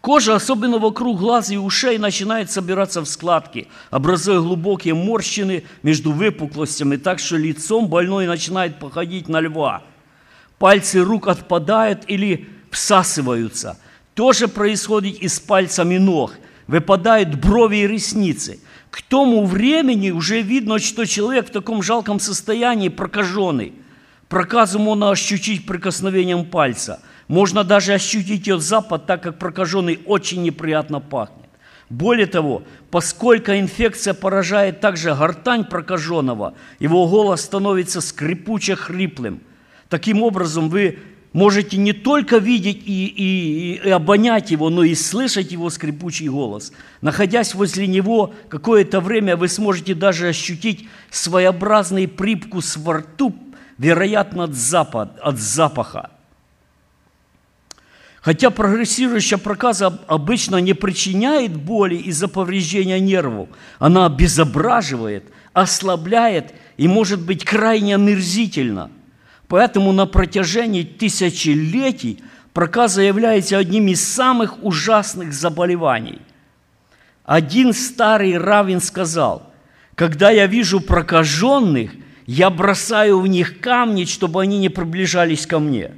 Кожа, 0.00 0.36
особенно 0.36 0.78
вокруг 0.78 1.18
глаз 1.18 1.50
и 1.50 1.58
ушей, 1.58 1.98
начинает 1.98 2.50
собираться 2.50 3.00
в 3.00 3.06
складки, 3.06 3.66
образуя 3.90 4.38
глубокие 4.40 4.94
морщины 4.94 5.64
между 5.82 6.12
выпуклостями, 6.12 6.96
так 6.96 7.18
что 7.18 7.36
лицом 7.36 7.88
больной 7.88 8.26
начинает 8.26 8.78
походить 8.78 9.28
на 9.28 9.40
льва. 9.40 9.82
Пальцы 10.58 11.00
рук 11.02 11.28
отпадают 11.28 12.04
или 12.06 12.48
всасываются. 12.70 13.78
То 14.14 14.32
же 14.32 14.48
происходит 14.48 15.18
и 15.18 15.28
с 15.28 15.40
пальцами 15.40 15.98
ног. 15.98 16.34
Выпадают 16.66 17.34
брови 17.34 17.78
и 17.78 17.86
ресницы. 17.86 18.60
К 18.90 19.02
тому 19.02 19.46
времени 19.46 20.10
уже 20.10 20.42
видно, 20.42 20.78
что 20.78 21.06
человек 21.06 21.48
в 21.48 21.52
таком 21.52 21.82
жалком 21.82 22.20
состоянии 22.20 22.88
прокаженный. 22.88 23.72
Проказу 24.28 24.78
можно 24.78 25.10
ощутить 25.10 25.66
прикосновением 25.66 26.44
пальца– 26.44 27.00
можно 27.28 27.62
даже 27.62 27.92
ощутить 27.92 28.46
ее 28.46 28.58
запах, 28.58 29.02
так 29.06 29.22
как 29.22 29.38
прокаженный 29.38 30.00
очень 30.06 30.42
неприятно 30.42 30.98
пахнет. 30.98 31.46
Более 31.90 32.26
того, 32.26 32.64
поскольку 32.90 33.52
инфекция 33.52 34.14
поражает 34.14 34.80
также 34.80 35.14
гортань 35.14 35.64
прокаженного, 35.64 36.54
его 36.80 37.06
голос 37.06 37.42
становится 37.42 38.00
скрипуче 38.00 38.76
хриплым. 38.76 39.40
Таким 39.88 40.22
образом, 40.22 40.68
вы 40.68 40.98
можете 41.32 41.78
не 41.78 41.92
только 41.92 42.38
видеть 42.38 42.82
и, 42.84 43.06
и, 43.06 43.80
и 43.82 43.90
обонять 43.90 44.50
его, 44.50 44.68
но 44.68 44.82
и 44.82 44.94
слышать 44.94 45.52
его 45.52 45.70
скрипучий 45.70 46.28
голос. 46.28 46.72
Находясь 47.00 47.54
возле 47.54 47.86
него 47.86 48.34
какое-то 48.48 49.00
время, 49.00 49.36
вы 49.36 49.48
сможете 49.48 49.94
даже 49.94 50.28
ощутить 50.28 50.88
своеобразный 51.10 52.06
привкус 52.06 52.76
во 52.76 52.98
рту, 52.98 53.34
вероятно, 53.78 54.44
от, 54.44 54.54
запах, 54.54 55.08
от 55.22 55.38
запаха. 55.38 56.10
Хотя 58.20 58.50
прогрессирующая 58.50 59.38
проказа 59.38 59.86
обычно 60.06 60.56
не 60.56 60.74
причиняет 60.74 61.56
боли 61.56 61.94
из-за 61.94 62.28
повреждения 62.28 63.00
нервов, 63.00 63.48
она 63.78 64.06
обезображивает, 64.06 65.24
ослабляет 65.52 66.52
и 66.76 66.88
может 66.88 67.20
быть 67.20 67.44
крайне 67.44 67.94
омерзительна. 67.94 68.90
Поэтому 69.46 69.92
на 69.92 70.06
протяжении 70.06 70.82
тысячелетий 70.82 72.22
проказа 72.52 73.02
является 73.02 73.56
одним 73.56 73.86
из 73.88 74.06
самых 74.06 74.62
ужасных 74.62 75.32
заболеваний. 75.32 76.20
Один 77.24 77.72
старый 77.72 78.36
раввин 78.36 78.80
сказал, 78.80 79.52
когда 79.94 80.30
я 80.30 80.46
вижу 80.46 80.80
прокаженных, 80.80 81.92
я 82.27 82.49
бросаю 82.49 83.19
в 83.19 83.27
них 83.27 83.59
камни, 83.59 84.05
чтобы 84.05 84.41
они 84.41 84.59
не 84.59 84.69
приближались 84.69 85.45
ко 85.45 85.59
мне. 85.59 85.91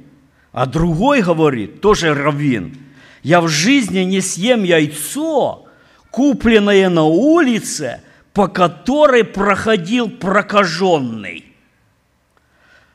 А 0.52 0.66
другой 0.66 1.22
говорит, 1.22 1.80
тоже 1.80 2.14
раввин, 2.14 2.76
я 3.22 3.40
в 3.40 3.48
жизни 3.48 4.00
не 4.00 4.20
съем 4.20 4.64
яйцо, 4.64 5.66
купленное 6.10 6.88
на 6.88 7.04
улице, 7.04 8.00
по 8.32 8.48
которой 8.48 9.24
проходил 9.24 10.08
прокаженный. 10.08 11.44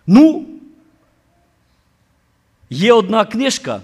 Ну, 0.08 0.48
є 2.70 2.94
одна 2.94 3.26
книжка, 3.26 3.82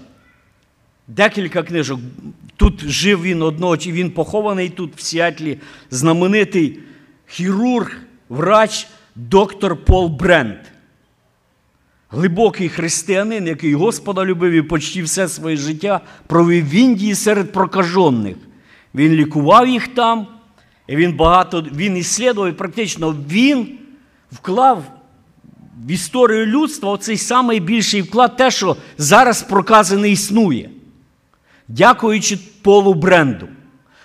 декілька 1.06 1.62
книжок. 1.62 2.00
Тут 2.56 2.80
жив 2.80 3.22
він 3.22 3.42
одного, 3.42 3.76
він 3.76 4.10
похований 4.10 4.68
тут 4.68 4.96
в 4.96 5.00
Сіатлі, 5.00 5.58
знаменитий 5.90 6.78
хірург, 7.26 7.96
врач, 8.28 8.86
доктор 9.15 9.75
Пол 9.75 10.07
Брент. 10.09 10.59
Глибокий 12.09 12.69
християнин, 12.69 13.47
який 13.47 13.75
Господа 13.75 14.25
любив 14.25 14.51
і 14.51 14.61
почти 14.61 15.03
все 15.03 15.27
своє 15.27 15.57
життя 15.57 16.01
провів 16.27 16.69
в 16.69 16.75
Індії 16.75 17.15
серед 17.15 17.51
прокажених. 17.51 18.35
Він 18.95 19.11
лікував 19.11 19.67
їх 19.67 19.87
там, 19.87 20.27
і 20.87 20.95
він 20.95 21.13
багато 21.13 21.65
він 21.75 21.97
іслідував, 21.97 22.49
і 22.49 22.53
практично 22.53 23.15
він 23.29 23.77
вклав 24.31 24.83
в 25.85 25.91
історію 25.91 26.45
людства 26.45 26.91
оцей 26.91 27.17
самий 27.17 27.59
більший 27.59 28.01
вклад, 28.01 28.37
те, 28.37 28.51
що 28.51 28.77
зараз 28.97 29.43
прокази 29.43 29.97
не 29.97 30.09
існує. 30.09 30.69
Дякуючи 31.67 32.39
Полу 32.61 32.93
Бренду. 32.93 33.47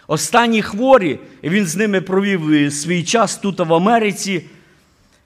Останні 0.06 0.62
хворі, 0.62 1.20
і 1.42 1.48
він 1.48 1.66
з 1.66 1.76
ними 1.76 2.00
провів 2.00 2.52
е, 2.52 2.70
свій 2.70 3.04
час 3.04 3.36
тут 3.36 3.60
в 3.60 3.74
Америці 3.74 4.44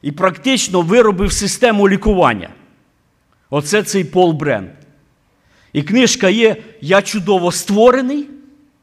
і 0.03 0.13
практично 0.13 0.81
виробив 0.81 1.33
систему 1.33 1.89
лікування. 1.89 2.49
Оце 3.51 3.83
цей 3.83 4.05
Пол 4.05 4.33
Бренд. 4.33 4.69
І 5.73 5.83
книжка 5.83 6.29
є 6.29 6.57
Я 6.81 7.03
чудово 7.03 7.53
створений, 7.53 8.29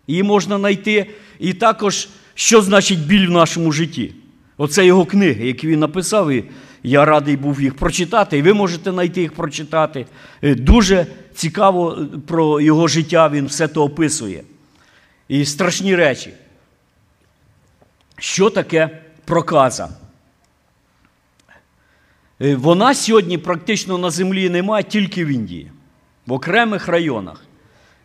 її 0.07 0.23
можна 0.23 0.57
знайти. 0.57 1.09
І 1.39 1.53
також, 1.53 2.09
що 2.33 2.61
значить 2.61 2.99
біль 2.99 3.27
в 3.27 3.31
нашому 3.31 3.71
житті. 3.71 4.13
Оце 4.57 4.85
його 4.85 5.05
книги, 5.05 5.47
які 5.47 5.67
він 5.67 5.79
написав, 5.79 6.31
і 6.31 6.43
я 6.83 7.05
радий 7.05 7.37
був 7.37 7.61
їх 7.61 7.75
прочитати, 7.75 8.37
і 8.37 8.41
ви 8.41 8.53
можете 8.53 8.91
знайти 8.91 9.21
їх 9.21 9.33
прочитати. 9.33 10.05
Е, 10.41 10.55
дуже 10.55 11.07
цікаво 11.35 11.97
е, 12.01 12.17
про 12.27 12.61
його 12.61 12.87
життя, 12.87 13.29
він 13.29 13.45
все 13.45 13.67
то 13.67 13.83
описує. 13.83 14.43
І 15.27 15.45
страшні 15.45 15.95
речі. 15.95 16.33
Що 18.17 18.49
таке 18.49 18.99
проказа? 19.25 19.89
Е, 22.41 22.55
Вона 22.55 22.93
сьогодні 22.93 23.37
практично 23.37 23.97
на 23.97 24.09
землі 24.09 24.49
немає 24.49 24.83
тільки 24.83 25.25
в 25.25 25.27
Індії, 25.27 25.71
в 26.25 26.33
окремих 26.33 26.87
районах. 26.87 27.45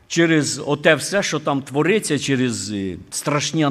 Через 0.08 0.62
оте 0.66 0.94
все, 0.94 1.22
що 1.22 1.38
там 1.38 1.62
твориться, 1.62 2.18
через 2.18 2.70
е, 2.70 2.96
страшні 3.10 3.66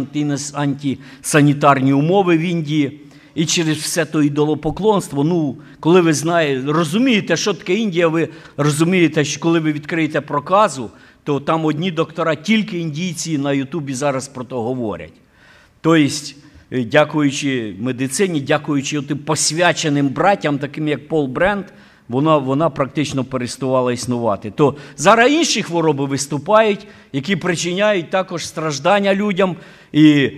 антисанітарні 0.54 1.94
умови 1.94 2.38
в 2.38 2.42
Індії, 2.42 3.00
і 3.36 3.46
через 3.46 3.78
все 3.78 4.06
то 4.06 4.24
ідолопоклонство. 4.24 5.24
Ну, 5.24 5.58
коли 5.80 6.02
ви 6.02 6.14
знаєте, 6.14 6.72
розумієте, 6.72 7.38
що 7.38 7.54
таке 7.54 7.76
Індія, 7.76 8.08
ви 8.08 8.30
розумієте, 8.58 9.26
що 9.26 9.40
коли 9.40 9.60
ви 9.60 9.72
відкриєте 9.72 10.22
проказу, 10.22 10.90
то 11.24 11.40
там 11.40 11.66
одні 11.66 11.92
доктора, 11.92 12.36
тільки 12.36 12.80
індійці 12.80 13.38
на 13.38 13.54
Ютубі 13.54 13.94
зараз 13.94 14.28
про 14.28 14.44
то 14.44 14.62
говорять. 14.62 15.14
Тобто, 15.82 16.10
дякуючи 16.82 17.76
медицині, 17.80 18.42
дякуючи 18.42 19.02
тим 19.02 19.18
посвяченим 19.18 20.08
братям, 20.08 20.58
таким 20.58 20.88
як 20.88 21.08
Пол 21.08 21.28
Бренд, 21.28 21.66
вона, 22.10 22.38
вона 22.38 22.70
практично 22.70 23.24
переставала 23.24 23.94
існувати. 23.94 24.52
То 24.52 24.76
зараз 24.98 25.32
інші 25.32 25.64
хвороби 25.64 26.06
виступають, 26.06 26.88
які 27.14 27.36
причиняють 27.36 28.10
також 28.10 28.48
страждання 28.48 29.16
людям. 29.16 29.56
І 29.92 30.32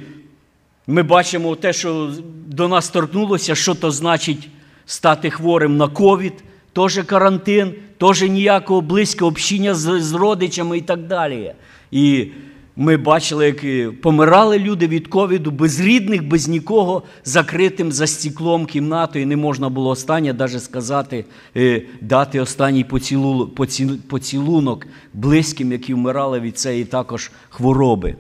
ми 0.88 1.04
бачимо 1.04 1.56
те, 1.56 1.74
що 1.74 2.12
до 2.48 2.68
нас 2.68 2.90
торкнулося, 2.90 3.56
що 3.56 3.76
то 3.76 3.92
значить 3.92 4.50
стати 4.86 5.30
хворим 5.30 5.78
на 5.78 5.88
ковід, 5.88 6.34
теж 6.74 7.04
карантин, 7.06 7.74
теж 7.98 8.22
ніякого 8.22 8.82
близького 8.82 9.32
общення 9.32 9.74
з, 9.74 10.02
з 10.02 10.14
родичами 10.14 10.78
і 10.78 10.82
так 10.82 11.08
далі. 11.08 11.54
І 11.92 12.28
ми 12.76 12.98
бачили, 12.98 13.46
як 13.46 14.02
помирали 14.02 14.60
люди 14.60 14.88
від 14.88 15.08
ковіду 15.08 15.52
без 15.52 15.80
рідних, 15.80 16.28
без 16.28 16.48
нікого, 16.48 17.04
закритим 17.24 17.92
за 17.92 18.08
стеклом 18.08 18.66
кімнатою. 18.66 19.28
Не 19.28 19.36
можна 19.36 19.70
було 19.70 19.90
останнє 19.90 20.34
навіть 20.34 20.64
сказати, 20.64 21.26
е, 21.58 21.82
дати 22.02 22.40
останній 22.40 22.84
поцілу, 22.84 23.48
поці- 23.56 23.98
поцілунок 23.98 24.88
близьким, 25.14 25.72
які 25.72 25.94
вмирали 25.94 26.40
від 26.40 26.58
цієї 26.60 26.86
також 26.86 27.32
хвороби. 27.50 28.16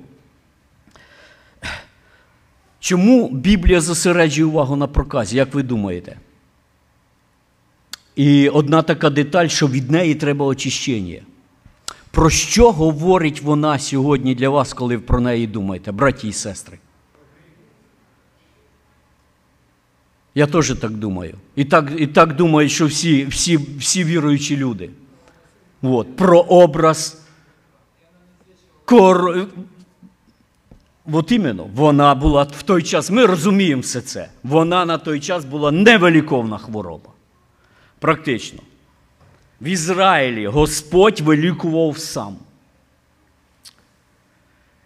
Чому 2.80 3.30
Біблія 3.30 3.82
зосереджує 3.82 4.46
увагу 4.46 4.76
на 4.76 4.88
проказі, 4.88 5.38
як 5.38 5.54
ви 5.54 5.64
думаєте? 5.64 6.18
І 8.16 8.50
одна 8.50 8.82
така 8.82 9.10
деталь, 9.10 9.48
що 9.48 9.68
від 9.68 9.92
неї 9.92 10.16
треба 10.16 10.46
очищення. 10.46 11.22
Про 12.16 12.30
що 12.30 12.72
говорить 12.72 13.42
вона 13.42 13.80
сьогодні 13.80 14.36
для 14.36 14.50
вас, 14.50 14.74
коли 14.74 14.98
ви 14.98 15.02
про 15.02 15.20
неї 15.20 15.48
думаєте, 15.48 15.92
браті 15.92 16.28
і 16.28 16.34
сестри? 16.34 16.80
Я 20.36 20.48
теж 20.48 20.76
так 20.82 20.92
думаю. 20.92 21.36
І 21.56 21.66
так, 21.66 21.92
і 21.98 22.08
так 22.08 22.36
думаю, 22.36 22.70
що 22.70 22.86
всі, 22.86 23.26
всі, 23.26 23.58
всі 23.58 24.04
віруючі 24.04 24.58
люди. 24.58 24.90
От, 25.82 26.16
про 26.16 26.40
образ. 26.40 27.22
Кор... 28.86 29.48
От 31.12 31.32
іменно, 31.32 31.70
вона 31.76 32.16
була 32.16 32.44
в 32.44 32.64
той 32.64 32.84
час, 32.84 33.12
ми 33.12 33.26
розуміємо 33.26 33.82
все 33.82 34.02
це. 34.02 34.30
Вона 34.44 34.86
на 34.86 34.98
той 34.98 35.20
час 35.20 35.46
була 35.46 35.72
невеликовна 35.72 36.58
хвороба. 36.58 37.10
Практично. 38.00 38.60
В 39.62 39.68
Ізраїлі 39.68 40.48
Господь 40.48 41.20
вилікував 41.20 41.98
сам. 41.98 42.36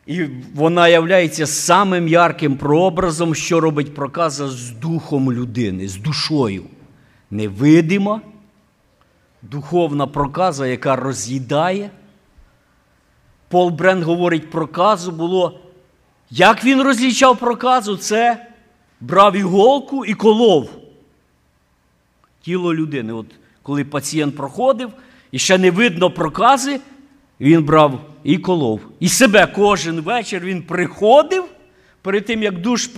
І 0.06 0.24
вона 0.56 0.88
являється 0.88 1.48
самим 1.48 2.08
ярким 2.08 2.58
прообразом, 2.58 3.36
що 3.36 3.60
робить 3.60 3.96
проказа 3.96 4.48
з 4.48 4.72
духом 4.72 5.34
людини, 5.34 5.88
з 5.88 5.96
душою. 5.96 6.64
Невидима, 7.32 8.22
духовна 9.42 10.08
проказа, 10.08 10.68
яка 10.68 10.96
роз'їдає. 10.96 11.92
Пол 13.48 13.70
Брен 13.70 14.04
говорить, 14.04 14.52
проказу 14.52 15.12
було. 15.12 15.60
Як 16.30 16.64
він 16.64 16.82
розлічав 16.82 17.38
проказу? 17.38 17.98
Це 17.98 18.48
брав 19.02 19.36
іголку 19.36 20.06
і 20.06 20.14
колов 20.14 20.70
тіло 22.42 22.74
людини. 22.74 23.14
От 23.14 23.26
коли 23.70 23.84
пацієнт 23.84 24.36
проходив 24.36 24.90
і 25.32 25.40
ще 25.40 25.58
не 25.58 25.72
видно 25.72 26.12
прокази, 26.12 26.80
він 27.40 27.64
брав 27.64 28.02
і 28.24 28.38
колов. 28.38 28.82
І 29.00 29.10
себе 29.10 29.48
кожен 29.48 30.02
вечір 30.02 30.42
він 30.44 30.62
приходив, 30.62 31.44
перед 32.02 32.26
тим, 32.26 32.44
як 32.44 32.62
душ 32.62 32.90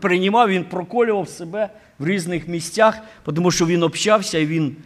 приймав, 0.00 0.48
він 0.48 0.64
проколював 0.64 1.28
себе 1.28 1.68
в 1.98 2.06
різних 2.06 2.48
місцях, 2.48 2.98
тому 3.34 3.50
що 3.50 3.66
він 3.66 3.82
общався 3.82 4.38
і 4.38 4.46
він 4.46 4.76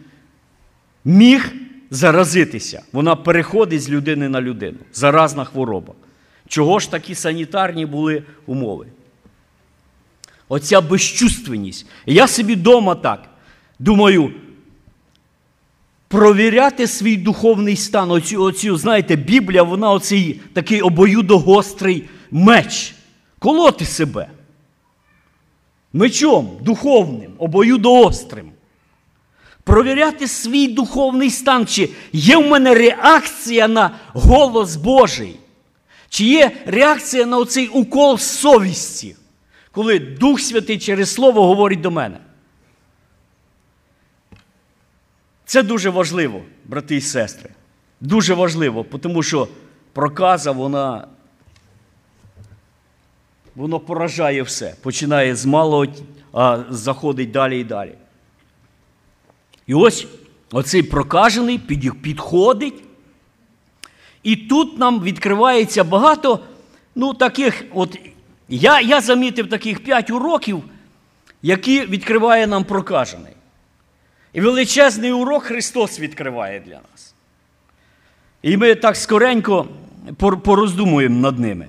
міг 1.05 1.53
заразитися. 1.89 2.81
Вона 2.91 3.15
переходить 3.15 3.81
з 3.81 3.89
людини 3.89 4.29
на 4.29 4.41
людину. 4.41 4.77
Заразна 4.93 5.45
хвороба. 5.45 5.93
Чого 6.47 6.79
ж 6.79 6.91
такі 6.91 7.15
санітарні 7.15 7.85
були 7.85 8.23
умови? 8.45 8.85
Оця 10.49 10.81
безчувственність. 10.81 11.85
Я 12.05 12.27
собі 12.27 12.55
вдома 12.55 12.95
так 12.95 13.29
думаю, 13.79 14.33
провіряти 16.09 16.87
свій 16.87 17.17
духовний 17.17 17.75
стан. 17.75 18.11
Оцю, 18.11 18.43
оцю, 18.43 18.77
знаєте, 18.77 19.15
Біблія, 19.15 19.63
вона 19.63 19.91
оцей 19.91 20.41
такий 20.53 20.81
обоюдогострий 20.81 22.03
меч. 22.31 22.93
Колоти 23.39 23.85
себе. 23.85 24.29
Мечом 25.93 26.51
духовним, 26.61 27.31
обоюдоострим. 27.37 28.51
Провіряти 29.63 30.27
свій 30.27 30.67
духовний 30.67 31.29
стан, 31.29 31.65
чи 31.65 31.89
є 32.13 32.37
в 32.37 32.47
мене 32.47 32.73
реакція 32.73 33.67
на 33.67 33.91
голос 34.13 34.75
Божий, 34.75 35.35
чи 36.09 36.23
є 36.25 36.51
реакція 36.65 37.25
на 37.25 37.37
оцей 37.37 37.67
укол 37.67 38.17
совісті, 38.17 39.15
коли 39.71 39.99
Дух 39.99 40.39
Святий 40.39 40.79
через 40.79 41.13
Слово 41.13 41.47
говорить 41.47 41.81
до 41.81 41.91
мене. 41.91 42.17
Це 45.49 45.63
дуже 45.63 45.89
важливо, 45.89 46.41
брати 46.65 46.95
і 46.95 47.01
сестри. 47.01 47.49
Дуже 48.01 48.33
важливо, 48.33 48.85
тому 49.01 49.23
що 49.23 49.47
проказа, 49.93 50.51
вона 50.51 51.07
воно 53.55 53.79
поражає 53.79 54.43
все. 54.43 54.75
Починає 54.81 55.35
з 55.35 55.45
малого, 55.45 55.85
а 56.33 56.63
заходить 56.69 57.31
далі 57.31 57.59
і 57.59 57.63
далі. 57.63 57.93
І 59.67 59.73
ось 59.73 60.07
оцей 60.51 60.83
прокажений 60.83 61.57
підходить. 62.03 62.83
І 64.23 64.35
тут 64.35 64.77
нам 64.77 65.01
відкривається 65.03 65.83
багато 65.83 66.39
ну, 66.95 67.13
таких, 67.13 67.63
от 67.73 67.99
я 68.49 68.81
я 68.81 69.01
замітив 69.01 69.49
таких 69.49 69.83
п'ять 69.83 70.09
уроків, 70.09 70.63
які 71.41 71.85
відкриває 71.85 72.47
нам 72.47 72.63
прокажений. 72.63 73.33
І 74.33 74.41
величезний 74.41 75.11
урок 75.11 75.43
Христос 75.43 75.99
відкриває 75.99 76.59
для 76.59 76.75
нас. 76.75 77.13
І 78.41 78.57
ми 78.57 78.75
так 78.75 78.95
скоренько 78.95 79.67
пороздумуємо 80.17 81.19
над 81.19 81.39
ними. 81.39 81.67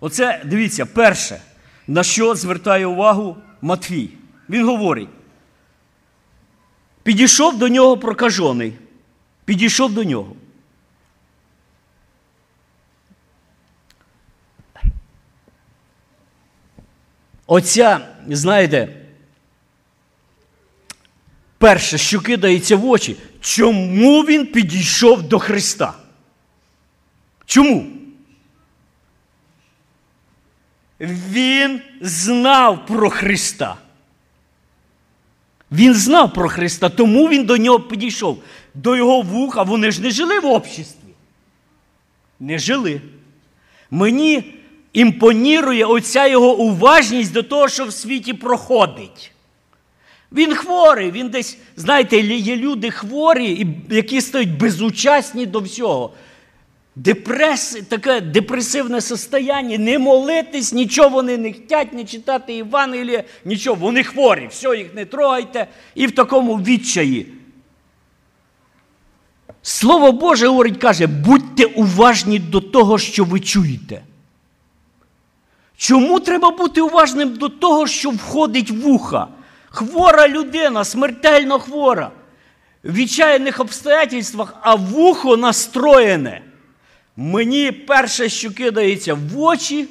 Оце, 0.00 0.42
дивіться, 0.44 0.86
перше, 0.86 1.40
на 1.86 2.02
що 2.02 2.34
звертає 2.34 2.86
увагу 2.86 3.36
Матвій. 3.60 4.10
Він 4.48 4.66
говорить: 4.66 5.08
підійшов 7.02 7.58
до 7.58 7.68
нього 7.68 7.98
прокажений, 7.98 8.78
підійшов 9.44 9.92
до 9.92 10.04
нього. 10.04 10.36
Оця, 17.46 18.08
знаєте, 18.28 19.01
перше, 21.62 21.98
що 21.98 22.20
кидається 22.20 22.76
в 22.76 22.86
очі, 22.86 23.16
чому 23.40 24.22
він 24.22 24.46
підійшов 24.46 25.22
до 25.22 25.38
Христа? 25.38 25.94
Чому? 27.46 27.86
Він 31.00 31.80
знав 32.00 32.86
про 32.86 33.10
Христа. 33.10 33.76
Він 35.72 35.94
знав 35.94 36.32
про 36.32 36.48
Христа, 36.48 36.88
тому 36.88 37.28
він 37.28 37.44
до 37.44 37.56
нього 37.56 37.80
підійшов. 37.80 38.42
До 38.74 38.96
його 38.96 39.22
вуха 39.22 39.62
вони 39.62 39.90
ж 39.90 40.02
не 40.02 40.10
жили 40.10 40.40
в 40.40 40.46
обществі. 40.46 41.12
Не 42.40 42.58
жили. 42.58 43.00
Мені 43.90 44.54
імпонірує 44.92 45.84
оця 45.84 46.26
його 46.26 46.56
уважність 46.56 47.32
до 47.32 47.42
того, 47.42 47.68
що 47.68 47.84
в 47.84 47.92
світі 47.92 48.34
проходить. 48.34 49.32
Він 50.34 50.54
хворий, 50.54 51.10
він 51.10 51.28
десь, 51.28 51.58
знаєте, 51.76 52.20
є 52.20 52.56
люди 52.56 52.90
хворі, 52.90 53.66
які 53.90 54.20
стають 54.20 54.58
безучасні 54.58 55.46
до 55.46 55.60
всього. 55.60 56.12
Депрес, 56.96 57.78
таке 57.88 58.20
депресивне 58.20 59.00
состояння, 59.00 59.78
не 59.78 59.98
молитись, 59.98 60.72
нічого 60.72 61.08
вони 61.08 61.38
не 61.38 61.52
хочуть, 61.52 61.92
не 61.92 62.04
читати 62.04 62.54
Євангелія, 62.54 63.24
нічого, 63.44 63.76
вони 63.76 64.02
хворі, 64.02 64.46
все, 64.50 64.76
їх 64.76 64.94
не 64.94 65.04
трогайте. 65.04 65.66
І 65.94 66.06
в 66.06 66.14
такому 66.14 66.56
відчаї. 66.56 67.26
Слово 69.62 70.12
Боже 70.12 70.46
говорить, 70.46 70.78
каже, 70.78 71.06
будьте 71.06 71.64
уважні 71.64 72.38
до 72.38 72.60
того, 72.60 72.98
що 72.98 73.24
ви 73.24 73.40
чуєте. 73.40 74.02
Чому 75.76 76.20
треба 76.20 76.50
бути 76.50 76.80
уважним 76.80 77.34
до 77.36 77.48
того, 77.48 77.86
що 77.86 78.10
входить 78.10 78.70
в 78.70 78.80
вуха? 78.80 79.28
Хвора 79.72 80.28
людина, 80.28 80.84
смертельно 80.84 81.58
хвора, 81.58 82.10
в 82.82 82.92
відчайних 82.92 83.60
обстоятельствах, 83.60 84.54
а 84.60 84.74
вухо 84.74 85.36
настроєне. 85.36 86.42
Мені 87.16 87.72
перше, 87.72 88.28
що 88.28 88.54
кидається 88.54 89.14
в 89.14 89.40
очі, 89.40 89.88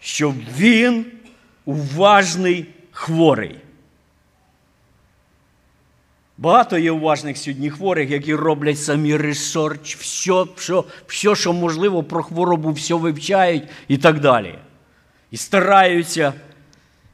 що 0.00 0.34
він 0.58 1.06
уважний 1.64 2.66
хворий. 2.90 3.56
Багато 6.38 6.78
є 6.78 6.90
уважних 6.90 7.38
сьогодні 7.38 7.70
хворих, 7.70 8.10
які 8.10 8.34
роблять 8.34 8.82
самі 8.82 9.16
ресерч, 9.16 9.96
все, 9.96 10.46
все, 10.56 10.82
все, 11.06 11.34
що 11.34 11.52
можливо, 11.52 12.02
про 12.02 12.22
хворобу, 12.22 12.72
все 12.72 12.94
вивчають 12.94 13.64
і 13.88 13.98
так 13.98 14.20
далі. 14.20 14.58
І 15.30 15.36
стараються, 15.36 16.32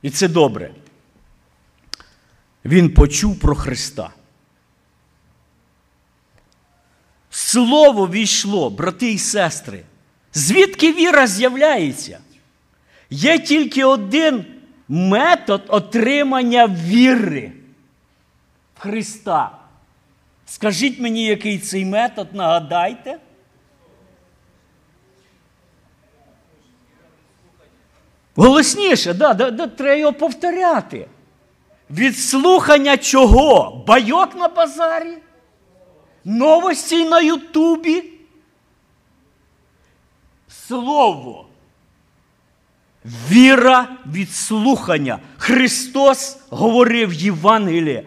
і 0.04 0.10
це 0.10 0.28
добре. 0.28 0.70
Він 2.64 2.94
почув 2.94 3.40
про 3.40 3.54
Христа. 3.54 4.10
Слово 7.30 8.08
війшло, 8.08 8.70
брати 8.70 9.12
і 9.12 9.18
сестри. 9.18 9.84
Звідки 10.34 10.92
віра 10.92 11.26
з'являється? 11.26 12.18
Є 13.10 13.38
тільки 13.38 13.84
один 13.84 14.44
метод 14.88 15.62
отримання 15.68 16.66
віри. 16.66 17.52
в 18.76 18.80
Христа. 18.80 19.58
Скажіть 20.46 21.00
мені, 21.00 21.24
який 21.24 21.58
цей 21.58 21.84
метод, 21.84 22.34
нагадайте. 22.34 23.18
Голосніше, 28.36 29.14
да, 29.14 29.34
да, 29.34 29.50
да, 29.50 29.66
треба 29.66 29.96
його 29.96 30.12
повторяти. 30.12 31.06
Від 31.90 32.18
слухання 32.18 32.96
чого? 32.96 33.84
Байок 33.86 34.36
на 34.36 34.48
базарі? 34.48 35.18
Новості 36.24 37.04
на 37.04 37.20
Ютубі? 37.20 38.04
Слово. 40.48 41.46
Віра 43.30 43.88
від 44.06 44.32
слухання. 44.32 45.18
Христос 45.36 46.38
говорив 46.50 47.12
Євангеліє. 47.12 48.06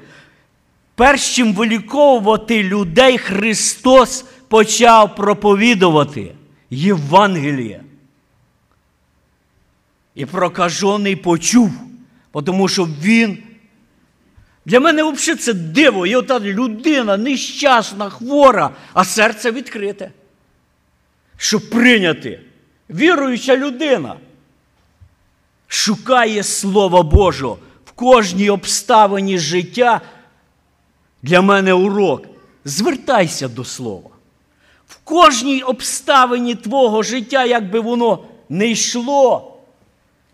Перш 0.96 1.36
чим 1.36 1.54
виліковувати 1.54 2.64
людей, 2.64 3.18
Христос 3.18 4.26
почав 4.48 5.16
проповідувати 5.16 6.36
Євангеліє. 6.70 7.84
І 10.18 10.26
прокажений 10.26 11.16
почув, 11.16 11.72
тому 12.46 12.68
що 12.68 12.88
він. 13.02 13.38
Для 14.66 14.80
мене 14.80 15.04
взагалі 15.04 15.40
це 15.40 15.54
диво. 15.54 16.08
І 16.08 16.16
ота 16.16 16.40
людина 16.40 17.18
нещасна, 17.18 18.10
хвора, 18.10 18.70
а 18.94 19.06
серце 19.06 19.52
відкрите. 19.52 20.12
Щоб 21.38 21.70
прийняти. 21.70 22.42
Віруюча 22.90 23.58
людина 23.58 24.16
шукає 25.68 26.44
Слова 26.44 27.04
Божого 27.04 27.58
в 27.86 27.92
кожній 27.92 28.50
обставині 28.50 29.38
життя. 29.38 30.02
Для 31.22 31.42
мене 31.42 31.74
урок. 31.74 32.26
Звертайся 32.66 33.48
до 33.48 33.64
слова. 33.64 34.10
В 34.88 34.96
кожній 35.04 35.62
обставині 35.62 36.56
твого 36.56 37.04
життя, 37.04 37.46
як 37.46 37.70
би 37.70 37.80
воно 37.80 38.24
не 38.50 38.70
йшло, 38.72 39.57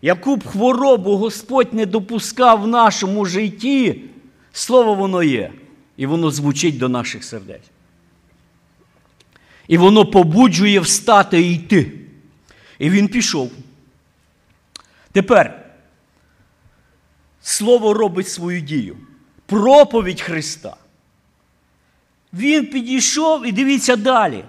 яку 0.04 0.36
б 0.36 0.44
хворобу 0.46 1.16
Господь 1.16 1.74
не 1.74 1.86
допускав 1.86 2.62
в 2.62 2.66
нашому 2.66 3.24
житті, 3.24 4.00
слово 4.52 4.94
воно 4.94 5.22
є. 5.22 5.52
І 5.96 6.06
воно 6.06 6.30
звучить 6.30 6.78
до 6.78 6.88
наших 6.88 7.24
сердець. 7.24 7.70
І 9.68 9.78
воно 9.78 10.06
побуджує 10.06 10.80
встати 10.80 11.42
і 11.42 11.54
йти. 11.54 11.92
І 12.78 12.90
він 12.90 13.08
пішов. 13.08 13.52
Тепер 15.12 15.70
слово 17.42 17.94
робить 17.94 18.28
свою 18.28 18.60
дію 18.60 18.96
проповідь 19.46 20.20
Христа. 20.20 20.76
Він 22.32 22.66
підійшов 22.66 23.46
і 23.46 23.52
дивіться 23.52 23.96
далі. 23.96 24.44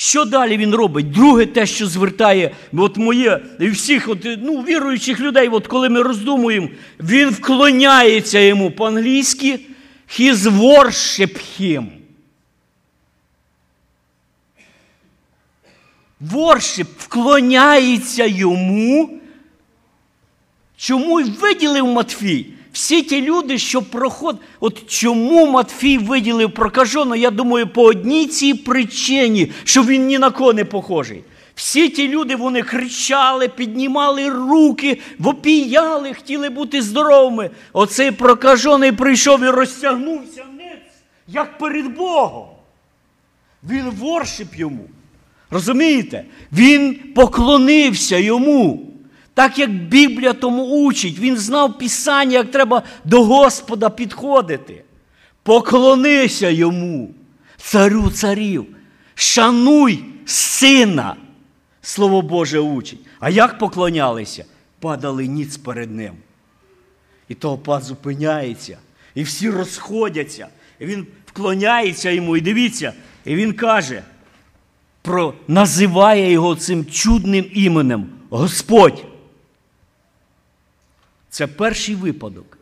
Що 0.00 0.24
далі 0.24 0.56
він 0.56 0.74
робить? 0.74 1.10
Друге, 1.10 1.46
те, 1.46 1.66
що 1.66 1.86
звертає 1.86 2.50
от 2.72 2.96
моє 2.96 3.40
всіх 3.60 4.08
от, 4.08 4.18
ну, 4.24 4.62
віруючих 4.62 5.20
людей, 5.20 5.48
от 5.48 5.66
коли 5.66 5.88
ми 5.88 6.02
роздумуємо, 6.02 6.68
він 7.00 7.30
вклоняється 7.30 8.38
йому 8.38 8.70
по-англійськи 8.70 9.60
his 10.08 10.36
worship 10.36 11.40
him. 11.60 11.86
Воршип 16.20 16.88
вклоняється 16.98 18.24
йому. 18.24 19.20
Чому 20.76 21.20
й 21.20 21.30
виділив 21.30 21.86
Матфій? 21.86 22.46
Всі 22.72 23.02
ті 23.02 23.22
люди, 23.22 23.58
що 23.58 23.82
проходять, 23.82 24.40
от 24.60 24.86
чому 24.86 25.46
Матфій 25.46 25.98
виділив 25.98 26.54
прокаженого, 26.54 27.16
я 27.16 27.30
думаю, 27.30 27.66
по 27.66 27.82
одній 27.82 28.26
цій 28.26 28.54
причині, 28.54 29.52
що 29.64 29.82
він 29.82 30.06
ні 30.06 30.18
на 30.18 30.30
кого 30.30 30.52
не 30.52 30.64
похожий. 30.64 31.24
Всі 31.54 31.88
ті 31.88 32.08
люди 32.08 32.36
вони 32.36 32.62
кричали, 32.62 33.48
піднімали 33.48 34.28
руки, 34.28 34.98
вопіяли, 35.18 36.14
хотіли 36.14 36.48
бути 36.48 36.82
здоровими. 36.82 37.50
Оцей 37.72 38.10
прокажений 38.10 38.92
прийшов 38.92 39.42
і 39.42 39.48
розтягнувся 39.48 40.44
вниз. 40.52 40.78
як 41.28 41.58
перед 41.58 41.96
Богом. 41.96 42.46
Він 43.68 43.90
воршип 43.90 44.54
йому. 44.56 44.84
Розумієте? 45.50 46.24
Він 46.52 46.94
поклонився 47.14 48.16
йому. 48.16 48.89
Так 49.40 49.58
як 49.58 49.70
Біблія 49.70 50.32
тому 50.32 50.86
учить, 50.86 51.18
він 51.18 51.36
знав 51.36 51.78
Писання, 51.78 52.32
як 52.32 52.50
треба 52.50 52.82
до 53.04 53.24
Господа 53.24 53.90
підходити. 53.90 54.84
Поклонися 55.42 56.50
йому, 56.50 57.10
царю 57.56 58.10
царів, 58.10 58.66
шануй 59.14 60.04
сина. 60.24 61.16
Слово 61.82 62.22
Боже 62.22 62.58
учить. 62.58 62.98
А 63.20 63.30
як 63.30 63.58
поклонялися? 63.58 64.44
Падали 64.80 65.26
ніц 65.26 65.56
перед 65.56 65.90
ним. 65.90 66.12
І 67.28 67.34
толпа 67.34 67.80
зупиняється, 67.80 68.78
і 69.14 69.22
всі 69.22 69.50
розходяться. 69.50 70.48
І 70.78 70.86
він 70.86 71.06
вклоняється 71.26 72.10
йому, 72.10 72.36
і 72.36 72.40
дивіться, 72.40 72.92
і 73.24 73.34
він 73.34 73.52
каже, 73.52 74.02
про, 75.02 75.34
називає 75.48 76.32
його 76.32 76.56
цим 76.56 76.86
чудним 76.86 77.46
іменем 77.52 78.06
Господь. 78.30 79.04
Це 81.30 81.46
перший 81.46 81.94
випадок, 81.94 82.58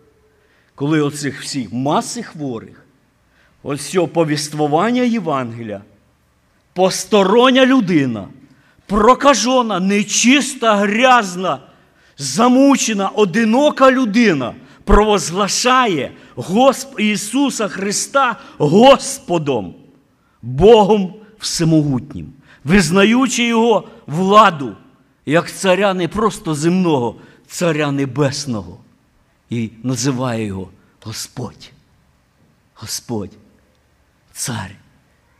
коли 0.74 1.00
оцих 1.00 1.42
всіх 1.42 1.72
маси 1.72 2.22
хворих, 2.22 2.84
ось 3.62 3.88
цього 3.88 4.08
повіствування 4.08 5.02
Євангелія, 5.02 5.82
постороння 6.72 7.66
людина, 7.66 8.28
прокажена, 8.86 9.80
нечиста, 9.80 10.76
грязна, 10.76 11.58
замучена, 12.18 13.08
одинока 13.08 13.90
людина 13.90 14.54
провозглашає 14.84 16.12
Госп... 16.34 17.00
Ісуса 17.00 17.68
Христа 17.68 18.36
Господом, 18.58 19.74
Богом 20.42 21.14
Всемогутнім, 21.38 22.32
визнаючи 22.64 23.44
Його 23.44 23.88
владу 24.06 24.76
як 25.28 25.52
царя 25.52 25.94
не 25.94 26.08
просто 26.08 26.54
земного, 26.54 27.14
царя 27.48 27.90
небесного. 27.90 28.80
І 29.50 29.70
називає 29.82 30.46
його 30.46 30.70
Господь. 31.02 31.72
Господь, 32.74 33.32
цар 34.32 34.70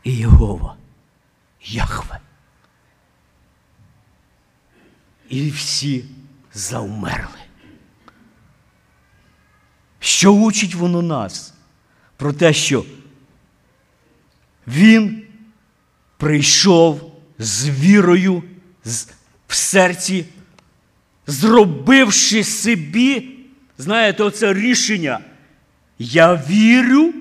і 0.03 0.15
Єгова, 0.15 0.75
Яхве. 1.61 2.19
І 5.29 5.49
всі 5.49 6.05
завмерли. 6.53 7.39
Що 9.99 10.33
учить 10.33 10.75
воно 10.75 11.01
нас? 11.01 11.53
Про 12.17 12.33
те, 12.33 12.53
що 12.53 12.85
Він 14.67 15.27
прийшов 16.17 17.21
з 17.37 17.69
вірою 17.69 18.43
в 19.47 19.55
серці, 19.55 20.25
зробивши 21.29 22.43
собі, 22.43 23.29
знаєте, 23.77 24.23
оце 24.23 24.53
рішення. 24.53 25.19
Я 25.99 26.43
вірю 26.49 27.13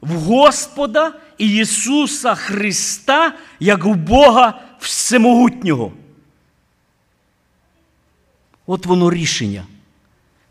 в 0.00 0.12
Господа 0.12 1.14
Ісуса 1.38 2.34
Христа 2.34 3.34
як 3.60 3.84
в 3.84 3.94
Бога 3.94 4.60
Всемогутнього. 4.80 5.92
От 8.66 8.86
воно 8.86 9.10
рішення, 9.10 9.64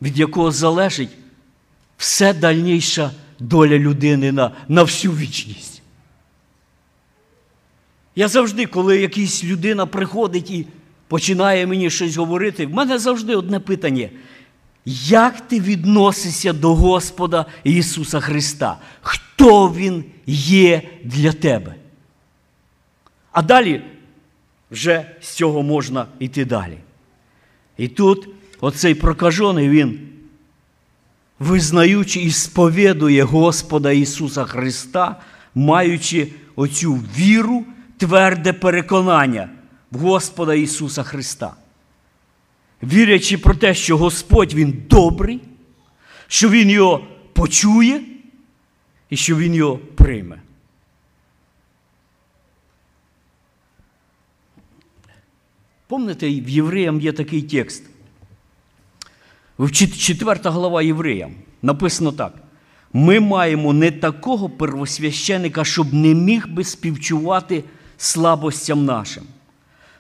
від 0.02 0.20
якого 0.20 0.52
залежить 0.52 1.12
все 1.98 2.34
дальніша 2.34 3.12
доля 3.40 3.78
людини 3.78 4.32
на, 4.32 4.52
на 4.68 4.84
всю 4.84 5.14
вічність. 5.14 5.82
Я 8.16 8.28
завжди, 8.28 8.66
коли 8.66 9.02
якась 9.02 9.44
людина 9.44 9.86
приходить 9.86 10.52
і 10.52 10.68
починає 11.08 11.68
мені 11.68 11.90
щось 11.90 12.18
говорити, 12.18 12.66
в 12.66 12.74
мене 12.74 13.00
завжди 13.00 13.36
одне 13.36 13.60
питання. 13.60 14.10
Як 15.06 15.42
ти 15.42 15.60
відносишся 15.60 16.54
до 16.54 16.76
Господа 16.76 17.46
Ісуса 17.64 18.20
Христа? 18.20 18.78
Хто 19.02 19.70
Він 19.70 20.04
є 20.28 20.82
для 21.04 21.32
тебе? 21.32 21.76
А 23.32 23.42
далі 23.42 23.82
вже 24.72 25.06
з 25.22 25.30
цього 25.30 25.64
можна 25.64 26.06
йти 26.20 26.46
далі. 26.46 26.78
І 27.78 27.88
тут 27.88 28.30
оцей 28.62 28.96
прокажений 28.96 29.70
він, 29.70 30.00
визнаючи 31.40 32.20
і 32.20 32.32
сповідує 32.32 33.24
Господа 33.24 33.92
Ісуса 33.92 34.46
Христа, 34.46 35.16
маючи 35.56 36.28
оцю 36.56 36.94
віру, 36.94 37.66
тверде 37.98 38.54
переконання 38.54 39.50
в 39.92 40.00
Господа 40.00 40.54
Ісуса 40.54 41.04
Христа. 41.04 41.56
Вірячи 42.84 43.38
про 43.38 43.56
те, 43.56 43.74
що 43.74 43.98
Господь 43.98 44.54
Він 44.54 44.84
добрий, 44.90 45.42
що 46.28 46.50
Він 46.50 46.70
його 46.70 47.08
почує 47.34 48.02
і 49.10 49.18
що 49.18 49.36
Він 49.36 49.54
його 49.54 49.78
прийме. 49.78 50.42
Помните, 55.88 56.28
в 56.28 56.50
Євреям 56.50 57.02
є 57.02 57.14
такий 57.14 57.42
текст. 57.42 57.84
В 59.60 59.72
4 59.72 60.40
глава 60.44 60.82
Євреям 60.82 61.32
написано 61.62 62.12
так. 62.12 62.34
Ми 62.94 63.20
маємо 63.20 63.74
не 63.74 63.92
такого 63.92 64.50
первосвященика, 64.50 65.66
щоб 65.66 65.94
не 65.94 66.14
міг 66.14 66.48
би 66.48 66.64
співчувати 66.64 67.64
слабостям 67.98 68.86
нашим. 68.86 69.24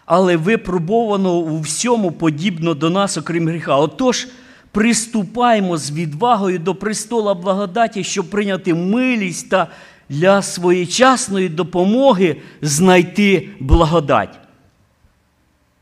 Але 0.08 0.38
випробовано 0.38 1.38
у 1.38 1.60
всьому 1.60 2.12
подібно 2.12 2.74
до 2.74 2.90
нас, 2.90 3.18
окрім 3.18 3.48
гріха. 3.48 3.76
Отож, 3.76 4.28
приступаємо 4.72 5.78
з 5.78 5.92
відвагою 5.92 6.60
до 6.60 6.76
престола 6.76 7.34
благодаті, 7.34 8.04
щоб 8.04 8.30
прийняти 8.30 8.74
милість 8.74 9.50
та 9.50 9.68
для 10.10 10.42
своєчасної 10.42 11.50
допомоги 11.50 12.36
знайти 12.62 13.50
благодать. 13.60 14.40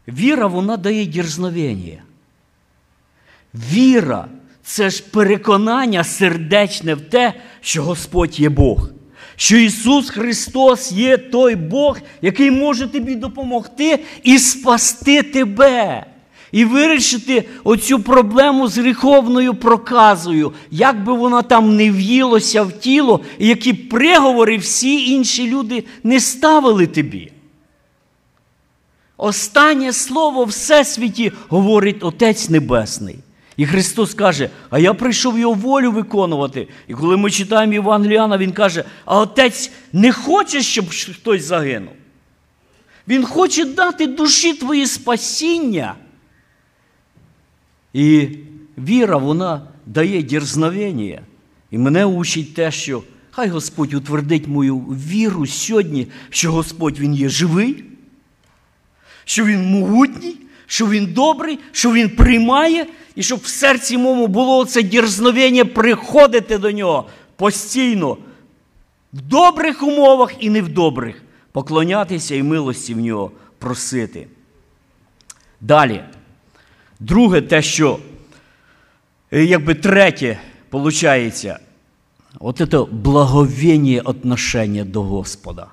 Віра, 0.08 0.48
вона 0.48 0.78
дає 0.78 1.06
дірзновення. 1.06 2.02
Віра 3.54 4.28
це 4.64 4.90
ж 4.90 5.04
переконання 5.12 6.04
сердечне 6.04 6.96
в 6.96 7.02
те, 7.02 7.34
що 7.62 7.84
Господь 7.84 8.40
є 8.40 8.50
Бог. 8.50 8.90
Що 9.36 9.58
Ісус 9.58 10.10
Христос 10.10 10.92
є 10.92 11.18
той 11.18 11.56
Бог, 11.56 12.00
який 12.22 12.52
може 12.52 12.88
тобі 12.88 13.16
допомогти 13.16 14.00
і 14.24 14.40
спасти 14.40 15.24
тебе. 15.24 16.06
І 16.52 16.66
вирішити 16.66 17.50
оцю 17.64 18.00
проблему 18.00 18.68
з 18.68 18.78
гріховною 18.78 19.54
проказою, 19.54 20.54
як 20.72 21.04
би 21.04 21.14
вона 21.14 21.42
там 21.42 21.76
не 21.76 21.92
в'їлося 21.92 22.64
в 22.64 22.72
тіло, 22.72 23.22
і 23.40 23.48
які 23.48 23.74
приговори 23.74 24.58
всі 24.58 25.12
інші 25.12 25.48
люди 25.48 25.84
не 26.04 26.20
ставили 26.20 26.88
тобі. 26.88 27.32
Останнє 29.18 29.94
слово 29.94 30.44
Всесвіті 30.44 31.32
говорить 31.50 32.04
Отець 32.04 32.50
Небесний. 32.50 33.16
І 33.58 33.66
Христос 33.66 34.14
каже, 34.14 34.50
а 34.70 34.80
я 34.80 34.94
прийшов 34.94 35.40
його 35.40 35.54
волю 35.54 35.92
виконувати. 35.92 36.68
І 36.88 36.94
коли 36.94 37.18
ми 37.18 37.32
читаємо 37.32 37.74
Євангеліана, 37.74 38.38
Він 38.38 38.52
каже, 38.52 38.84
а 39.06 39.20
Отець 39.20 39.72
не 39.94 40.12
хоче, 40.12 40.62
щоб 40.62 40.86
хтось 40.90 41.44
загинув. 41.44 41.94
Він 43.08 43.26
хоче 43.26 43.66
дати 43.66 44.08
душі 44.08 44.54
твої 44.54 44.88
спасіння. 44.88 45.96
І 47.94 48.30
віра, 48.78 49.18
вона 49.18 49.68
дає 49.86 50.22
дірзновення. 50.22 51.22
І 51.72 51.78
мене 51.78 52.06
учить 52.06 52.54
те, 52.54 52.72
що 52.72 53.04
хай 53.32 53.50
Господь 53.50 53.94
утвердить 53.94 54.48
мою 54.48 54.78
віру 54.78 55.48
сьогодні, 55.48 56.08
що 56.30 56.52
Господь 56.52 57.00
Він 57.00 57.16
є 57.16 57.30
живий, 57.30 57.84
що 59.26 59.46
Він 59.46 59.66
могутній, 59.66 60.38
що 60.68 60.88
Він 60.88 61.14
добрий, 61.14 61.60
що 61.72 61.92
Він 61.92 62.10
приймає, 62.10 62.86
і 63.16 63.24
щоб 63.24 63.40
в 63.40 63.48
серці 63.48 63.98
моєму 63.98 64.28
було 64.28 64.66
це 64.66 64.84
дірзновення 64.84 65.66
приходити 65.66 66.58
до 66.58 66.72
нього 66.72 67.06
постійно, 67.36 68.18
в 69.14 69.22
добрих 69.22 69.84
умовах 69.84 70.32
і 70.40 70.50
не 70.50 70.62
в 70.62 70.70
добрих, 70.70 71.24
поклонятися 71.52 72.36
і 72.36 72.44
милості 72.44 72.94
в 72.94 73.00
нього 73.00 73.32
просити. 73.60 74.28
Далі. 75.62 76.04
Друге, 77.00 77.42
те, 77.42 77.62
що, 77.62 78.00
якби 79.32 79.76
третє, 79.76 80.40
виходить, 80.72 81.48
от 82.40 82.58
це 82.58 82.86
благовіння 82.92 84.02
отношення 84.02 84.84
до 84.84 85.04
Господа. 85.04 85.68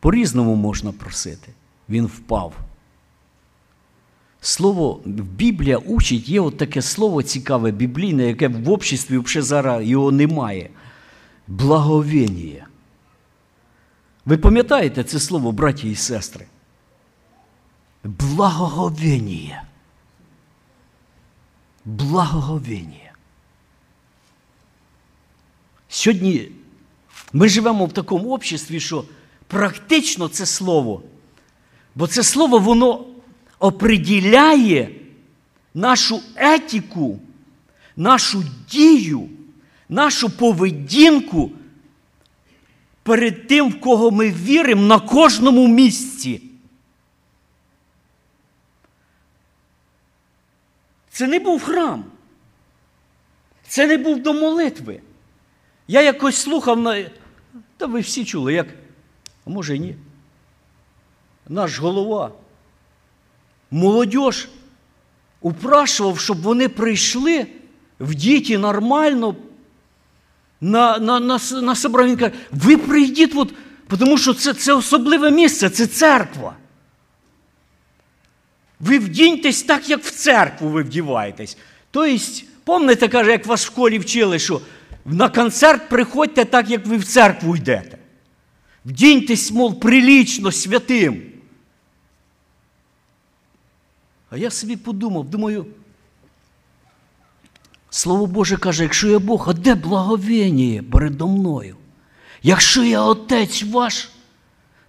По-різному 0.00 0.54
можна 0.54 0.92
просити. 0.92 1.48
Він 1.88 2.06
впав. 2.06 2.52
Слово 4.40 5.00
Біблія 5.04 5.78
учить, 5.78 6.28
є 6.28 6.40
от 6.40 6.56
таке 6.56 6.82
слово 6.82 7.22
цікаве 7.22 7.70
біблійне, 7.70 8.26
яке 8.26 8.48
в 8.48 8.70
обществі 8.70 9.18
вже 9.18 9.42
зараз 9.42 9.86
його 9.86 10.12
немає. 10.12 10.70
Благовіння. 11.46 12.66
Ви 14.24 14.36
пам'ятаєте 14.36 15.04
це 15.04 15.20
слово, 15.20 15.52
браті 15.52 15.90
і 15.90 15.94
сестри? 15.94 16.46
Благоговіння. 18.04 19.62
Благоговіння. 21.84 23.12
Сьогодні 25.88 26.48
ми 27.32 27.48
живемо 27.48 27.86
в 27.86 27.92
такому 27.92 28.30
обществі, 28.30 28.80
що 28.80 29.04
практично 29.46 30.28
це 30.28 30.46
слово, 30.46 31.02
бо 31.94 32.06
це 32.06 32.22
слово 32.22 32.58
воно 32.58 33.04
оприділяє 33.58 34.90
нашу 35.74 36.20
етику, 36.36 37.20
нашу 37.96 38.44
дію, 38.70 39.28
нашу 39.88 40.30
поведінку 40.30 41.52
перед 43.02 43.46
тим, 43.46 43.68
в 43.70 43.80
кого 43.80 44.10
ми 44.10 44.30
віримо 44.30 44.82
на 44.82 45.00
кожному 45.00 45.68
місці. 45.68 46.42
Це 51.10 51.26
не 51.26 51.38
був 51.38 51.62
храм. 51.62 52.04
Це 53.68 53.86
не 53.86 53.96
був 53.96 54.22
до 54.22 54.32
молитви. 54.32 55.00
Я 55.88 56.02
якось 56.02 56.36
слухав 56.36 56.80
на. 56.80 57.10
Та 57.76 57.86
ви 57.86 58.00
всі 58.00 58.24
чули, 58.24 58.52
як. 58.52 58.66
А 59.46 59.50
може 59.50 59.78
ні. 59.78 59.96
Наш 61.48 61.78
голова. 61.78 62.32
Молодь 63.70 64.46
упрашував, 65.40 66.18
щоб 66.18 66.42
вони 66.42 66.68
прийшли 66.68 67.46
в 68.00 68.14
діті 68.14 68.58
нормально 68.58 69.36
на 70.60 70.98
на, 70.98 71.20
на, 71.20 71.38
на 71.62 71.74
собрання. 71.74 72.10
Він 72.10 72.18
каже, 72.18 72.32
ви 72.50 72.76
прийдіть, 72.76 73.32
от, 73.36 73.54
тому 73.98 74.18
що 74.18 74.34
це 74.34 74.54
це 74.54 74.72
особливе 74.72 75.30
місце, 75.30 75.70
це 75.70 75.86
церква. 75.86 76.56
Ви 78.80 78.98
вдіньтесь 78.98 79.62
так, 79.62 79.90
як 79.90 80.04
в 80.04 80.10
церкву 80.10 80.68
ви 80.68 80.82
вдіваєтесь. 80.82 81.56
Тобто, 81.90 82.24
пам'ятаєте, 82.64 83.08
каже, 83.08 83.30
як 83.30 83.46
вас 83.46 83.62
в 83.62 83.66
школі 83.66 83.98
вчили, 83.98 84.38
що 84.38 84.60
на 85.04 85.28
концерт 85.28 85.88
приходьте 85.88 86.44
так, 86.44 86.70
як 86.70 86.86
ви 86.86 86.96
в 86.96 87.04
церкву 87.04 87.56
йдете. 87.56 87.98
Вдіньтесь, 88.84 89.52
мов, 89.52 89.80
прилічно, 89.80 90.52
святим. 90.52 91.22
А 94.30 94.36
я 94.36 94.50
собі 94.50 94.76
подумав, 94.76 95.24
думаю, 95.24 95.66
Слово 97.90 98.26
Боже 98.26 98.56
каже, 98.56 98.82
якщо 98.82 99.08
я 99.08 99.18
Бог, 99.18 99.50
а 99.50 99.52
де 99.52 99.74
благовіння 99.74 100.82
передо 100.92 101.28
мною? 101.28 101.76
Якщо 102.42 102.84
я 102.84 103.02
Отець 103.02 103.62
ваш, 103.62 104.10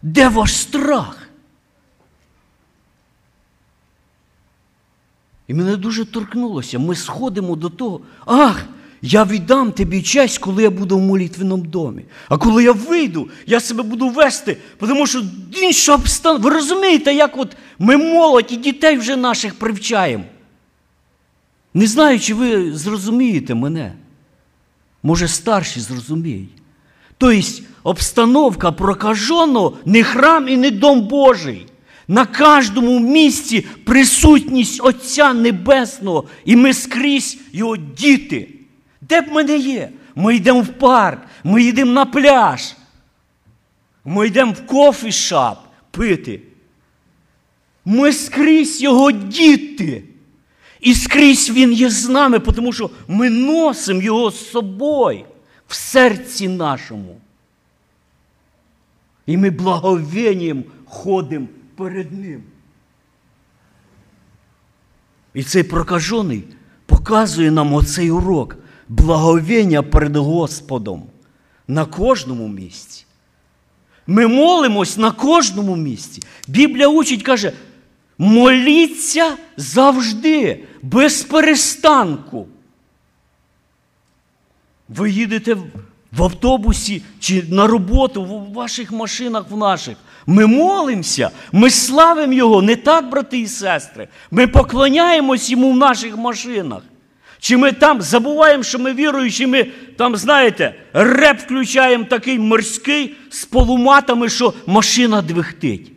де 0.01 0.29
ваш 0.29 0.57
страх? 0.57 1.29
І 5.47 5.53
мене 5.53 5.75
дуже 5.75 6.05
торкнулося. 6.05 6.79
Ми 6.79 6.95
сходимо 6.95 7.55
до 7.55 7.69
того, 7.69 8.01
ах, 8.25 8.65
я 9.01 9.23
віддам 9.23 9.71
тобі 9.71 10.01
честь, 10.01 10.37
коли 10.37 10.63
я 10.63 10.69
буду 10.69 10.97
в 10.97 11.01
молитвеному 11.01 11.63
домі. 11.63 12.05
А 12.29 12.37
коли 12.37 12.63
я 12.63 12.71
вийду, 12.71 13.29
я 13.47 13.59
себе 13.59 13.83
буду 13.83 14.09
вести, 14.09 14.57
тому 14.79 15.07
що 15.07 15.23
інша 15.61 15.95
обстановка. 15.95 16.43
Ви 16.43 16.55
розумієте, 16.55 17.13
як 17.13 17.37
от 17.37 17.57
ми 17.79 17.97
молодь 17.97 18.51
і 18.51 18.55
дітей 18.55 18.97
вже 18.97 19.15
наших 19.15 19.55
привчаємо. 19.55 20.23
Не 21.73 21.87
знаю, 21.87 22.19
чи 22.19 22.33
ви 22.33 22.73
зрозумієте 22.73 23.55
мене. 23.55 23.93
Може, 25.03 25.27
старші 25.27 25.79
зрозуміють. 25.79 26.49
Тобто, 27.17 27.41
обстановка 27.83 28.71
прокаженого 28.71 29.77
не 29.85 30.03
храм 30.03 30.49
і 30.49 30.57
не 30.57 30.71
дом 30.71 31.01
Божий. 31.01 31.65
На 32.07 32.25
кожному 32.25 32.99
місці 32.99 33.65
присутність 33.85 34.81
Отця 34.83 35.33
Небесного, 35.33 36.23
і 36.45 36.55
ми 36.55 36.73
скрізь 36.73 37.37
його 37.53 37.77
діти. 37.77 38.58
Де 39.09 39.21
б 39.21 39.27
ми 39.31 39.43
не 39.43 39.57
є? 39.57 39.89
Ми 40.15 40.35
йдемо 40.35 40.61
в 40.61 40.67
парк, 40.67 41.21
ми 41.43 41.63
йдемо 41.63 41.91
на 41.91 42.05
пляж. 42.05 42.75
Ми 44.05 44.27
йдемо 44.27 44.51
в 44.51 44.65
кофішап 44.65 45.67
пити. 45.91 46.41
Ми 47.85 48.13
скрізь 48.13 48.81
його 48.81 49.11
діти. 49.11 50.03
І 50.79 50.93
скрізь 50.93 51.49
Він 51.49 51.73
є 51.73 51.89
з 51.89 52.09
нами, 52.09 52.39
тому 52.39 52.73
що 52.73 52.89
ми 53.07 53.29
носимо 53.29 54.01
Його 54.01 54.31
з 54.31 54.49
собою 54.51 55.25
в 55.67 55.75
серці 55.75 56.47
нашому. 56.47 57.17
І 59.25 59.37
ми 59.37 59.49
благовінням 59.49 60.63
ходимо 60.85 61.47
перед 61.75 62.11
Ним. 62.11 62.43
І 65.33 65.43
цей 65.43 65.63
прокажений 65.63 66.43
показує 66.85 67.51
нам 67.51 67.73
оцей 67.73 68.11
урок 68.11 68.57
благовіння 68.89 69.83
перед 69.83 70.15
Господом 70.15 71.03
на 71.67 71.85
кожному 71.85 72.47
місці. 72.47 73.05
Ми 74.07 74.27
молимось 74.27 74.97
на 74.97 75.11
кожному 75.11 75.75
місці. 75.75 76.23
Біблія 76.47 76.87
учить, 76.87 77.23
каже, 77.23 77.53
моліться 78.17 79.37
завжди, 79.57 80.63
без 80.81 81.23
перестанку. 81.23 82.47
Ви 84.89 85.11
їдете 85.11 85.57
в 86.11 86.23
автобусі 86.23 87.01
чи 87.19 87.43
на 87.49 87.67
роботу, 87.67 88.23
в 88.23 88.53
ваших 88.53 88.91
машинах, 88.91 89.45
в 89.49 89.57
наших. 89.57 89.97
Ми 90.25 90.47
молимося, 90.47 91.29
ми 91.51 91.69
славимо 91.69 92.33
Його, 92.33 92.61
не 92.61 92.75
так, 92.75 93.09
брати 93.09 93.39
і 93.39 93.47
сестри. 93.47 94.07
Ми 94.31 94.47
поклоняємось 94.47 95.49
йому 95.49 95.71
в 95.71 95.77
наших 95.77 96.17
машинах. 96.17 96.81
Чи 97.39 97.57
ми 97.57 97.71
там 97.71 98.01
забуваємо, 98.01 98.63
що 98.63 98.79
ми 98.79 98.93
віруючі, 98.93 99.47
ми 99.47 99.63
там, 99.97 100.15
знаєте, 100.15 100.75
реп 100.93 101.39
включаємо 101.39 102.03
такий 102.03 102.39
морський 102.39 103.15
з 103.29 103.45
полуматами, 103.45 104.29
що 104.29 104.53
машина 104.65 105.21
двихтить. 105.21 105.91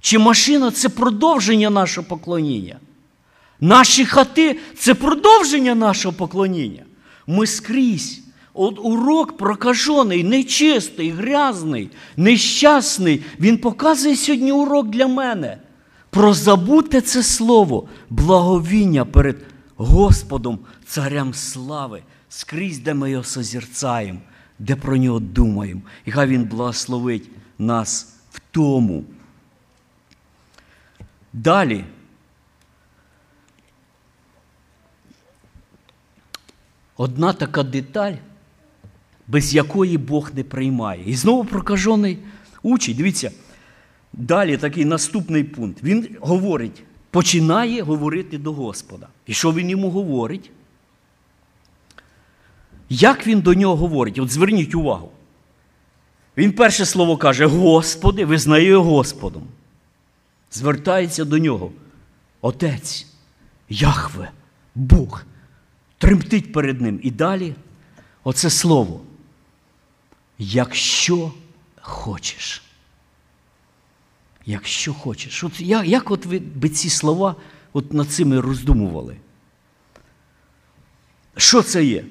Чи 0.00 0.18
машина 0.18 0.70
це 0.70 0.88
продовження 0.88 1.70
нашого 1.70 2.06
поклоніння? 2.06 2.76
Наші 3.60 4.04
хати 4.04 4.58
це 4.78 4.94
продовження 4.94 5.74
нашого 5.74 6.14
поклоніння. 6.14 6.82
Ми 7.26 7.46
скрізь. 7.46 8.20
От 8.54 8.78
урок 8.82 9.36
прокажений, 9.36 10.24
нечистий, 10.24 11.10
грязний, 11.10 11.90
нещасний. 12.16 13.22
Він 13.40 13.58
показує 13.58 14.16
сьогодні 14.16 14.52
урок 14.52 14.88
для 14.88 15.06
мене. 15.06 15.58
Про 16.10 16.34
забуте 16.34 17.00
це 17.00 17.22
слово, 17.22 17.88
благовіння 18.10 19.04
перед 19.04 19.36
Господом, 19.76 20.58
Царем 20.86 21.34
слави, 21.34 22.02
скрізь, 22.28 22.78
де 22.78 22.94
ми 22.94 23.10
його 23.10 23.24
созерцаємо, 23.24 24.20
де 24.58 24.76
про 24.76 24.96
нього 24.96 25.20
думаємо. 25.20 25.80
І 26.04 26.10
хай 26.10 26.26
Він 26.26 26.44
благословить 26.44 27.30
нас 27.58 28.16
в 28.32 28.40
тому. 28.50 29.04
Далі. 31.32 31.84
Одна 36.96 37.32
така 37.32 37.62
деталь, 37.62 38.12
без 39.26 39.54
якої 39.54 39.98
Бог 39.98 40.30
не 40.34 40.44
приймає. 40.44 41.10
І 41.10 41.14
знову 41.14 41.44
прокажений 41.44 42.18
учить. 42.62 42.96
Дивіться, 42.96 43.30
далі 44.12 44.56
такий 44.56 44.84
наступний 44.84 45.44
пункт. 45.44 45.82
Він 45.82 46.16
говорить, 46.20 46.82
починає 47.16 47.82
говорити 47.82 48.38
до 48.38 48.52
Господа. 48.52 49.08
І 49.26 49.32
що 49.34 49.52
він 49.52 49.70
йому 49.70 49.90
говорить? 49.90 50.50
Як 52.88 53.26
він 53.26 53.40
до 53.40 53.54
нього 53.54 53.76
говорить? 53.76 54.18
От 54.18 54.30
зверніть 54.30 54.74
увагу. 54.74 55.10
Він 56.36 56.52
перше 56.52 56.86
слово 56.86 57.16
каже: 57.16 57.46
Господи, 57.46 58.24
визнає 58.24 58.76
Господом. 58.76 59.42
Звертається 60.50 61.24
до 61.24 61.38
нього. 61.38 61.72
Отець, 62.40 63.06
Яхве, 63.68 64.30
Бог 64.74 65.22
тремтить 65.98 66.52
перед 66.52 66.80
ним. 66.80 67.00
І 67.02 67.10
далі 67.10 67.54
оце 68.24 68.50
слово. 68.50 69.00
Якщо 70.38 71.32
хочеш. 71.80 72.65
Якщо 74.46 74.94
хочеш. 74.94 75.44
От 75.44 75.60
як, 75.60 75.86
як 75.86 76.10
от 76.10 76.26
ви 76.26 76.38
би 76.38 76.68
ці 76.68 76.90
слова 76.90 77.36
от 77.72 77.92
над 77.92 78.10
цими 78.10 78.40
роздумували? 78.40 79.16
Що 81.36 81.62
це 81.62 81.84
є? 81.84 82.04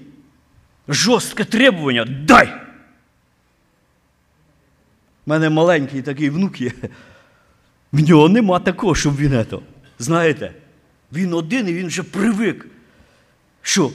Жорстке 0.87 1.45
требування 1.45 2.05
дай! 2.05 2.61
У 5.25 5.29
мене 5.29 5.49
маленький 5.49 6.01
такий 6.01 6.29
внук 6.29 6.61
є. 6.61 6.71
В 7.91 7.99
нього 7.99 8.29
нема 8.29 8.59
такого, 8.59 8.95
щоб 8.95 9.17
він 9.17 9.33
ето. 9.33 9.61
Знаєте, 9.99 10.53
він 11.11 11.33
один 11.33 11.67
і 11.67 11.73
він 11.73 11.87
вже 11.87 12.03
привик 12.03 12.67
що 13.65 13.91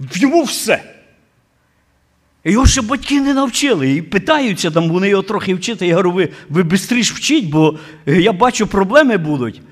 В 0.00 0.16
йому 0.18 0.42
все. 0.42 0.97
Його 2.44 2.66
ще 2.66 2.82
батьки 2.82 3.20
не 3.20 3.34
навчили. 3.34 3.92
І 3.92 4.02
питаються, 4.02 4.70
там 4.70 4.90
вони 4.90 5.08
його 5.08 5.22
трохи 5.22 5.54
вчити. 5.54 5.86
Я 5.86 5.94
говорю, 5.94 6.12
ви 6.12 6.28
ви 6.48 6.78
швидше 6.78 7.14
вчіть, 7.14 7.50
бо 7.50 7.78
е, 8.06 8.20
я 8.20 8.32
бачу, 8.32 8.66
проблеми 8.66 9.16
будуть. 9.16 9.62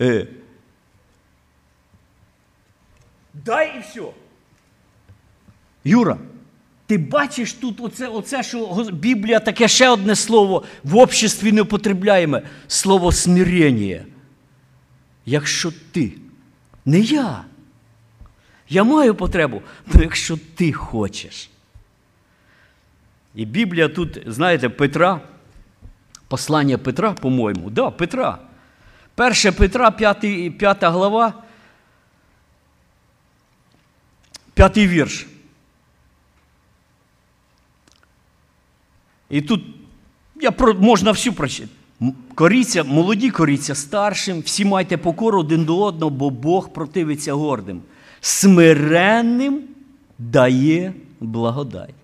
Е, 0.00 0.26
Дай 3.44 3.76
і 3.76 3.80
все. 3.80 4.02
Юра, 5.84 6.18
ти 6.86 6.98
бачиш 6.98 7.52
тут 7.52 7.80
оце, 7.80 8.08
оце, 8.08 8.42
що 8.42 8.88
Біблія 8.92 9.40
таке 9.40 9.68
ще 9.68 9.88
одне 9.88 10.16
слово 10.16 10.64
в 10.84 10.96
обществі 10.96 11.52
не 11.52 11.62
употребляємо. 11.62 12.40
Слово 12.66 13.12
смирення. 13.12 14.04
Якщо 15.26 15.72
ти, 15.92 16.12
не 16.84 17.00
я. 17.00 17.44
Я 18.68 18.84
маю 18.84 19.14
потребу, 19.14 19.62
але 19.94 20.02
якщо 20.02 20.38
ти 20.54 20.72
хочеш. 20.72 21.50
І 23.36 23.44
Біблія 23.44 23.88
тут, 23.88 24.22
знаєте, 24.26 24.68
Петра, 24.68 25.20
послання 26.28 26.78
Петра, 26.78 27.12
по-моєму, 27.12 27.70
да, 27.70 27.90
Петра. 27.90 28.38
1 29.16 29.52
Петра, 29.52 29.90
5, 29.90 30.58
5 30.58 30.84
глава, 30.84 31.34
5 34.54 34.76
вірш. 34.76 35.26
І 39.30 39.40
тут 39.40 39.64
я 40.40 40.50
про, 40.50 40.74
можна 40.74 41.10
всю 41.10 41.32
прочитати. 41.32 41.72
Коріться, 42.34 42.84
молоді 42.84 43.30
коріться 43.30 43.74
старшим, 43.74 44.40
всі 44.40 44.64
майте 44.64 44.96
покору 44.96 45.40
один 45.40 45.64
до 45.64 45.82
одного, 45.82 46.10
бо 46.10 46.30
Бог 46.30 46.72
противиться 46.72 47.32
гордим. 47.32 47.82
Смиренним 48.20 49.62
дає 50.18 50.94
благодать. 51.20 51.94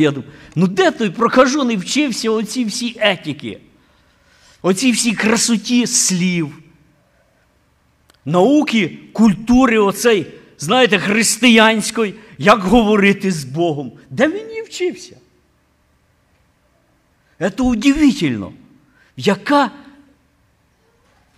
Я 0.00 0.10
думаю, 0.10 0.32
ну 0.54 0.66
де 0.66 0.90
той 0.90 1.10
прокажений 1.10 1.76
вчився 1.76 2.30
оці 2.30 2.64
всі 2.64 2.96
етики, 3.00 3.60
оці 4.62 4.92
всі 4.92 5.12
красоті 5.12 5.86
слів, 5.86 6.58
науки, 8.24 8.98
культури, 9.12 9.78
оцей, 9.78 10.26
знаєте, 10.58 10.98
християнської, 10.98 12.14
як 12.38 12.60
говорити 12.60 13.32
з 13.32 13.44
Богом. 13.44 13.92
Де 14.10 14.28
він 14.28 14.48
її 14.48 14.62
вчився? 14.62 15.16
Це 17.38 17.50
удивительно, 17.58 18.52
яка 19.16 19.70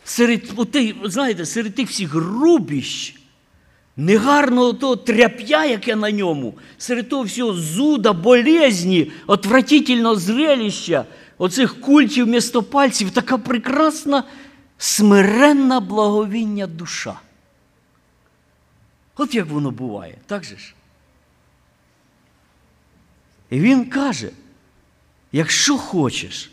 серед, 0.05 0.53
знаєте, 1.05 1.47
серед 1.47 1.75
тих 1.75 1.89
всіх 1.89 2.15
рубіщ, 2.15 3.22
негарного 3.97 4.73
того 4.73 4.97
тряп'я, 4.97 5.65
яке 5.65 5.97
на 5.97 6.11
ньому, 6.11 6.55
серед 6.79 7.09
того 7.09 7.23
всього 7.23 7.53
зуда, 7.55 8.13
болезні, 8.13 9.13
отвратительного 9.27 10.17
зрелища, 10.17 11.05
оцих 11.39 11.81
культів 11.81 12.27
місто 12.27 12.63
пальців, 12.63 13.11
така 13.11 13.39
прекрасна, 13.39 14.25
смиренна 14.79 15.81
благовіння 15.81 16.67
душа. 16.67 17.21
От 19.17 19.35
як 19.35 19.47
воно 19.47 19.71
буває, 19.71 20.19
так 20.27 20.45
же 20.45 20.57
ж? 20.57 20.75
І 23.51 23.61
він 23.61 23.85
каже, 23.85 24.31
якщо 25.33 25.79
хочеш, 25.79 26.51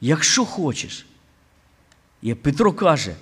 якщо 0.00 0.44
хочеш, 0.44 1.06
і 2.22 2.34
Петро 2.34 2.72
каже, 2.72 3.14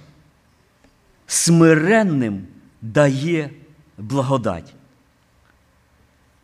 смиренним 1.26 2.46
дає 2.84 3.50
благодать. 3.98 4.74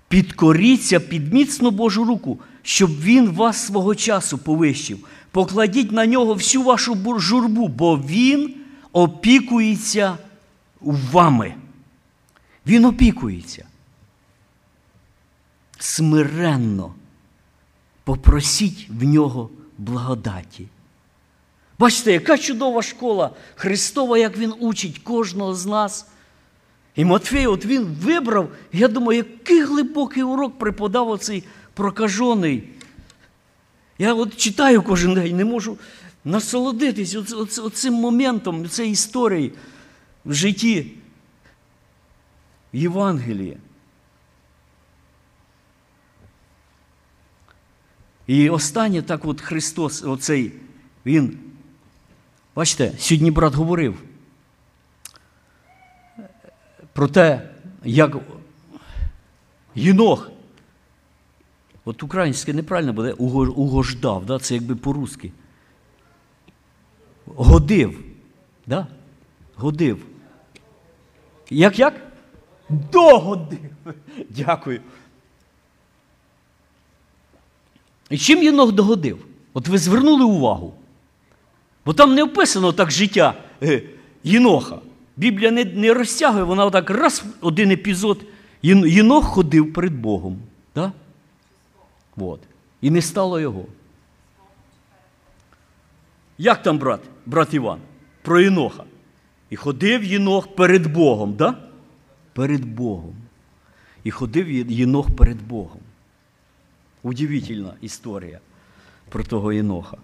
Підкоріться 0.09 1.01
під 1.01 1.32
міцну 1.32 1.70
Божу 1.70 2.05
руку, 2.05 2.38
щоб 2.62 3.01
Він 3.01 3.30
вас 3.30 3.66
свого 3.66 3.95
часу 3.95 4.38
повищив. 4.38 5.07
Покладіть 5.30 5.93
на 5.93 6.07
нього 6.07 6.34
всю 6.34 6.64
вашу 6.64 7.18
журбу, 7.20 7.68
бо 7.68 7.99
Він 7.99 8.55
опікується 8.93 10.18
вами. 10.80 11.55
Він 12.66 12.84
опікується. 12.84 13.66
Смиренно 15.78 16.95
попросіть 18.05 18.88
в 18.91 19.05
нього 19.05 19.51
благодаті. 19.78 20.66
Бачите, 21.78 22.12
яка 22.12 22.38
чудова 22.38 22.82
школа 22.82 23.30
Христова, 23.55 24.18
як 24.18 24.38
Він 24.38 24.55
учить 24.59 24.99
кожного 24.99 25.55
з 25.55 25.66
нас. 25.66 26.07
І 26.97 27.05
Матфей, 27.05 27.47
от 27.47 27.64
він 27.64 27.84
вибрав, 27.84 28.53
я 28.72 28.88
думаю, 28.88 29.18
який 29.18 29.62
глибокий 29.62 30.22
урок 30.22 30.59
преподав 30.59 31.09
оцей 31.09 31.45
прокажений. 31.74 32.68
Я 33.99 34.14
от 34.14 34.36
читаю 34.36 34.82
кожен 34.82 35.14
день, 35.14 35.36
не 35.36 35.45
можу 35.45 35.78
насолодитись 36.24 37.14
оц, 37.14 37.32
оц, 37.32 37.59
оцим 37.59 37.95
моментом, 37.95 38.68
цієї 38.68 38.93
історії 38.93 39.53
в 40.24 40.34
житті 40.34 40.93
Євангелія. 42.72 43.57
І 48.26 48.51
останнє 48.51 49.03
так 49.03 49.24
от 49.24 49.41
Христос, 49.41 50.05
оцей, 50.05 50.53
Він, 51.07 51.38
бачите, 52.55 52.93
сьогодні 52.99 53.30
брат 53.30 53.55
говорив 53.55 54.03
про 56.93 57.09
те, 57.09 57.51
як 57.84 58.16
Єнох, 59.74 60.30
от 61.84 62.03
українське 62.03 62.53
неправильно 62.53 62.93
буде, 62.93 63.12
угождав, 63.12 64.26
да? 64.26 64.38
це 64.38 64.55
якби 64.55 64.76
по-русски. 64.76 65.32
Годив. 67.26 68.05
Да? 68.66 68.86
Годив. 69.55 70.07
Як 71.51 71.78
як? 71.78 72.12
Догодив. 72.68 73.70
Дякую. 74.28 74.80
І 78.11 78.18
чим 78.18 78.43
Єнох 78.43 78.72
догодив? 78.72 79.26
От 79.55 79.68
ви 79.68 79.78
звернули 79.78 80.24
увагу. 80.24 80.74
Бо 81.86 81.93
там 81.93 82.14
не 82.14 82.22
описано 82.22 82.72
так 82.72 82.91
життя 82.91 83.34
е, 83.62 83.82
Єноха. 84.24 84.78
Біблія 85.21 85.51
не 85.51 85.64
не 85.64 85.95
розтягує, 85.95 86.45
вона 86.45 86.64
отак 86.64 86.91
раз 86.91 87.25
один 87.41 87.71
епізод. 87.71 88.25
Єнох 88.62 89.25
ходив 89.25 89.73
перед 89.73 89.93
Богом. 89.93 90.39
Да? 90.75 90.93
От. 92.16 92.41
І 92.81 92.91
не 92.91 93.03
стало 93.03 93.41
його. 93.41 93.66
Як 96.39 96.62
там 96.62 96.79
брат, 96.79 97.01
брат 97.27 97.55
Іван? 97.55 97.79
Про 98.23 98.41
Єноха. 98.41 98.85
І 99.51 99.57
ходив 99.57 100.05
Єнох 100.05 100.55
перед 100.55 100.87
Богом, 100.87 101.35
да? 101.35 101.59
Перед 102.33 102.64
Богом. 102.64 103.14
І 104.05 104.11
ходив 104.11 104.51
Єнох 104.71 105.16
перед 105.16 105.43
Богом. 105.43 105.81
Удивительна 107.03 107.75
історія 107.81 108.41
про 109.09 109.25
того 109.25 109.53
Єноха. 109.53 109.97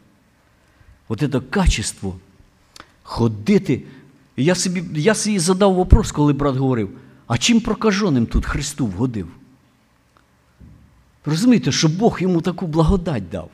От 1.09 1.21
це 1.21 1.41
качество 1.41 2.17
ходити. 3.03 3.83
Я 4.45 4.55
собі 4.55 4.85
я 4.95 5.15
собі 5.15 5.39
задав 5.39 5.75
вопрос, 5.75 6.13
коли 6.13 6.33
брат 6.33 6.57
говорив, 6.57 6.91
а 7.27 7.39
чим 7.39 7.61
прокаженим 7.61 8.27
тут 8.27 8.47
Христу 8.47 8.87
вгодив? 8.87 9.29
Розумієте, 11.25 11.73
що 11.73 11.89
Бог 11.89 12.23
йому 12.23 12.41
таку 12.41 12.67
благодать 12.67 13.31
дав. 13.31 13.51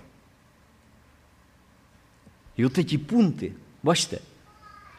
І 2.57 2.65
от 2.65 2.89
ці 2.89 2.99
пункти, 2.99 3.53
бачите, 3.83 4.19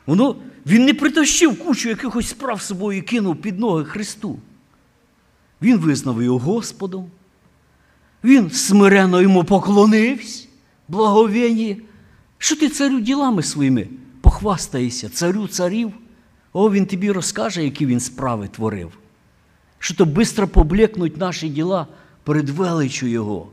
воно, 0.05 0.36
він 0.65 0.86
не 0.86 0.93
притащив 0.93 1.59
кучу 1.59 1.89
якихось 1.89 2.29
справ 2.29 2.61
собою 2.61 2.97
і 2.97 3.01
кинув 3.01 3.36
під 3.36 3.59
ноги 3.59 3.86
Христу. 3.86 4.39
Він 5.61 5.77
визнав 5.77 6.23
його 6.23 6.39
Господом. 6.39 7.11
Він 8.23 8.51
смиренно 8.51 9.21
йому 9.21 9.43
поклонився, 9.43 10.47
благовінні. 10.88 11.81
Що 12.38 12.55
ти 12.55 12.69
царю 12.69 12.99
ділами 12.99 13.43
своїми 13.43 13.88
похвастаєшся, 14.34 15.09
царю 15.09 15.47
царів? 15.47 15.93
О, 16.53 16.71
він 16.71 16.86
тобі 16.86 17.11
розкаже, 17.11 17.63
які 17.63 17.86
він 17.86 17.99
справи 17.99 18.47
творив. 18.47 18.91
Що 19.79 19.95
то 19.95 20.05
швидко 20.05 20.47
поблекнуть 20.47 21.17
наші 21.17 21.49
діла 21.49 21.88
перед 22.23 22.49
величю 22.49 23.07
Його. 23.07 23.47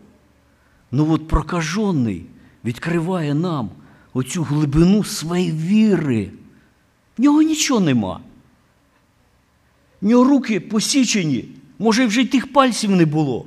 Ну 0.91 1.13
от 1.13 1.29
прокажений 1.29 2.27
відкриває 2.65 3.35
нам 3.35 3.71
оцю 4.13 4.43
глибину 4.43 5.05
своєї 5.05 5.53
віри. 5.53 6.31
В 7.19 7.21
нього 7.21 7.43
нічого 7.43 7.81
нема. 7.81 8.21
В 10.01 10.07
нього 10.07 10.25
руки 10.25 10.61
посічені, 10.61 11.49
може, 11.79 12.07
вже 12.07 12.21
й 12.21 12.27
тих 12.27 12.53
пальців 12.53 12.91
не 12.91 13.07
було. 13.07 13.47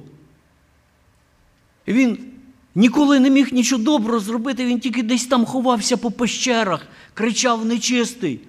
Він 1.88 2.32
ніколи 2.76 3.19
не 3.19 3.30
міг 3.30 3.53
нічого 3.53 3.84
доброго 3.84 4.19
зробити, 4.19 4.65
він 4.65 4.80
тільки 4.80 5.03
десь 5.03 5.26
там 5.26 5.45
ховався 5.45 5.97
по 5.97 6.11
пещерах, 6.11 6.88
кричав 7.13 7.65
нечистий. 7.65 8.39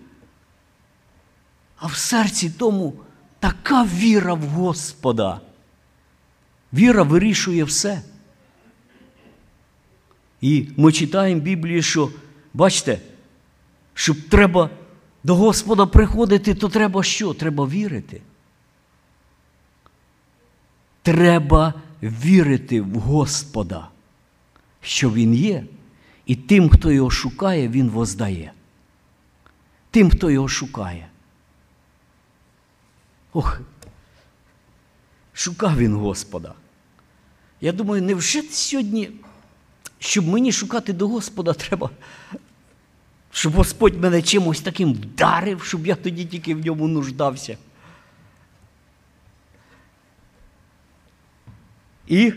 А 1.76 1.86
в 1.86 1.96
серці 1.96 2.52
тому 2.58 2.94
така 3.38 3.84
віра 3.84 4.34
в 4.34 4.42
Господа. 4.42 5.40
Віра 6.72 7.02
вирішує 7.02 7.64
все. 7.64 8.02
І 10.40 10.68
ми 10.76 10.92
читаємо 10.92 11.40
в 11.40 11.44
Біблії, 11.44 11.82
що, 11.82 12.10
бачите, 12.54 13.00
щоб 13.94 14.16
треба 14.28 14.70
до 15.24 15.34
Господа 15.34 15.86
приходити, 15.86 16.54
то 16.54 16.68
треба 16.68 17.02
що? 17.02 17.34
Треба 17.34 17.66
вірити. 17.66 18.20
Треба 21.02 21.74
вірити 22.02 22.80
в 22.80 22.94
Господа, 22.94 23.88
що 24.84 25.10
Він 25.10 25.34
є, 25.34 25.64
і 26.26 26.36
тим, 26.36 26.68
хто 26.68 26.92
його 26.92 27.10
шукає, 27.10 27.68
Він 27.68 27.90
воздає. 27.90 28.52
Тим, 29.90 30.10
хто 30.10 30.30
його 30.30 30.48
шукає. 30.48 31.08
Ох, 33.32 33.60
шукав 35.32 35.76
він 35.76 35.94
Господа. 35.94 36.54
Я 37.60 37.72
думаю, 37.72 38.02
невже 38.02 38.42
сьогодні, 38.42 39.10
щоб 39.98 40.28
мені 40.28 40.52
шукати 40.52 40.92
до 40.92 41.08
Господа, 41.08 41.52
треба, 41.52 41.90
щоб 43.30 43.52
Господь 43.52 44.00
мене 44.00 44.22
чимось 44.22 44.60
таким 44.60 44.92
вдарив, 44.92 45.62
щоб 45.62 45.86
я 45.86 45.94
тоді 45.94 46.24
тільки 46.24 46.54
в 46.54 46.66
ньому 46.66 46.88
нуждався. 46.88 47.58
І 52.06 52.32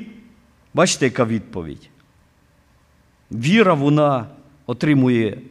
бачите, 0.74 1.06
яка 1.06 1.26
відповідь? 1.26 1.90
Віра, 3.32 3.74
вона 3.74 4.28
отримує 4.66 5.42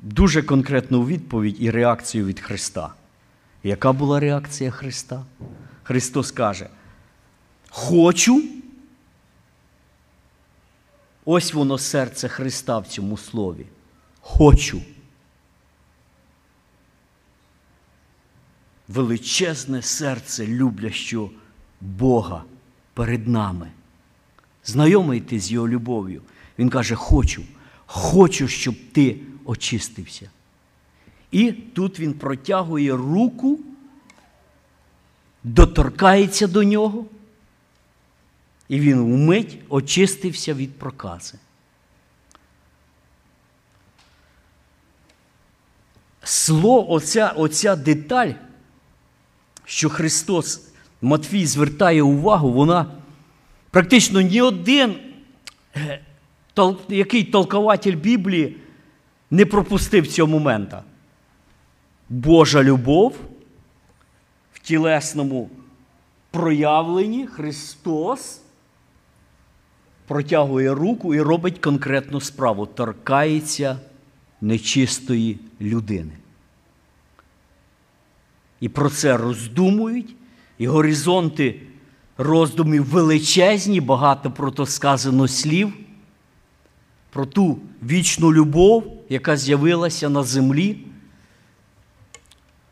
дуже 0.00 0.42
конкретну 0.42 1.06
відповідь 1.06 1.56
і 1.60 1.70
реакцію 1.70 2.26
від 2.26 2.40
Христа. 2.40 2.94
Яка 3.62 3.92
була 3.92 4.20
реакція 4.20 4.70
Христа? 4.70 5.24
Христос 5.82 6.30
каже: 6.32 6.68
Хочу. 7.68 8.44
Ось 11.24 11.54
воно 11.54 11.78
серце 11.78 12.28
Христа 12.28 12.78
в 12.78 12.86
цьому 12.86 13.16
слові. 13.16 13.66
Хочу. 14.20 14.82
Величезне 18.88 19.82
серце 19.82 20.46
люблящого 20.46 21.30
Бога 21.80 22.44
перед 22.94 23.28
нами. 23.28 23.70
Знайомий 24.64 25.20
ти 25.20 25.40
з 25.40 25.52
його 25.52 25.68
любов'ю. 25.68 26.22
Він 26.58 26.68
каже: 26.68 26.94
Хочу, 26.94 27.42
хочу, 27.86 28.48
щоб 28.48 28.74
ти 28.92 29.20
очистився. 29.44 30.30
І 31.30 31.52
тут 31.52 32.00
він 32.00 32.14
протягує 32.14 32.92
руку, 32.92 33.58
доторкається 35.44 36.46
до 36.46 36.62
нього, 36.62 37.06
і 38.68 38.80
він 38.80 39.04
вмить 39.04 39.58
очистився 39.68 40.54
від 40.54 40.78
прокази. 40.78 41.38
Слово, 46.22 46.92
оця, 46.92 47.28
оця 47.28 47.76
деталь, 47.76 48.30
що 49.64 49.90
Христос 49.90 50.68
Матвій 51.02 51.46
звертає 51.46 52.02
увагу, 52.02 52.52
вона 52.52 52.86
практично 53.70 54.20
ні 54.20 54.42
один, 54.42 54.96
який 56.88 57.24
толкователь 57.24 57.96
Біблії 57.96 58.56
не 59.30 59.46
пропустив 59.46 60.06
цього 60.06 60.28
моменту. 60.28 60.76
Божа 62.08 62.62
любов 62.62 63.16
в 64.52 64.58
тілесному 64.58 65.50
проявленні 66.30 67.26
Христос 67.26 68.40
протягує 70.06 70.74
руку 70.74 71.14
і 71.14 71.20
робить 71.20 71.58
конкретну 71.58 72.20
справу, 72.20 72.66
торкається 72.66 73.78
нечистої 74.40 75.38
людини. 75.60 76.12
І 78.60 78.68
про 78.68 78.90
це 78.90 79.16
роздумують, 79.16 80.14
і 80.58 80.66
горизонти 80.66 81.60
роздумів 82.18 82.84
величезні, 82.84 83.80
багато 83.80 84.30
про 84.30 84.50
то 84.50 84.66
сказано 84.66 85.28
слів, 85.28 85.72
про 87.14 87.26
ту 87.26 87.58
вічну 87.82 88.32
любов, 88.32 89.04
яка 89.08 89.36
з'явилася 89.36 90.08
на 90.08 90.22
землі 90.22 90.76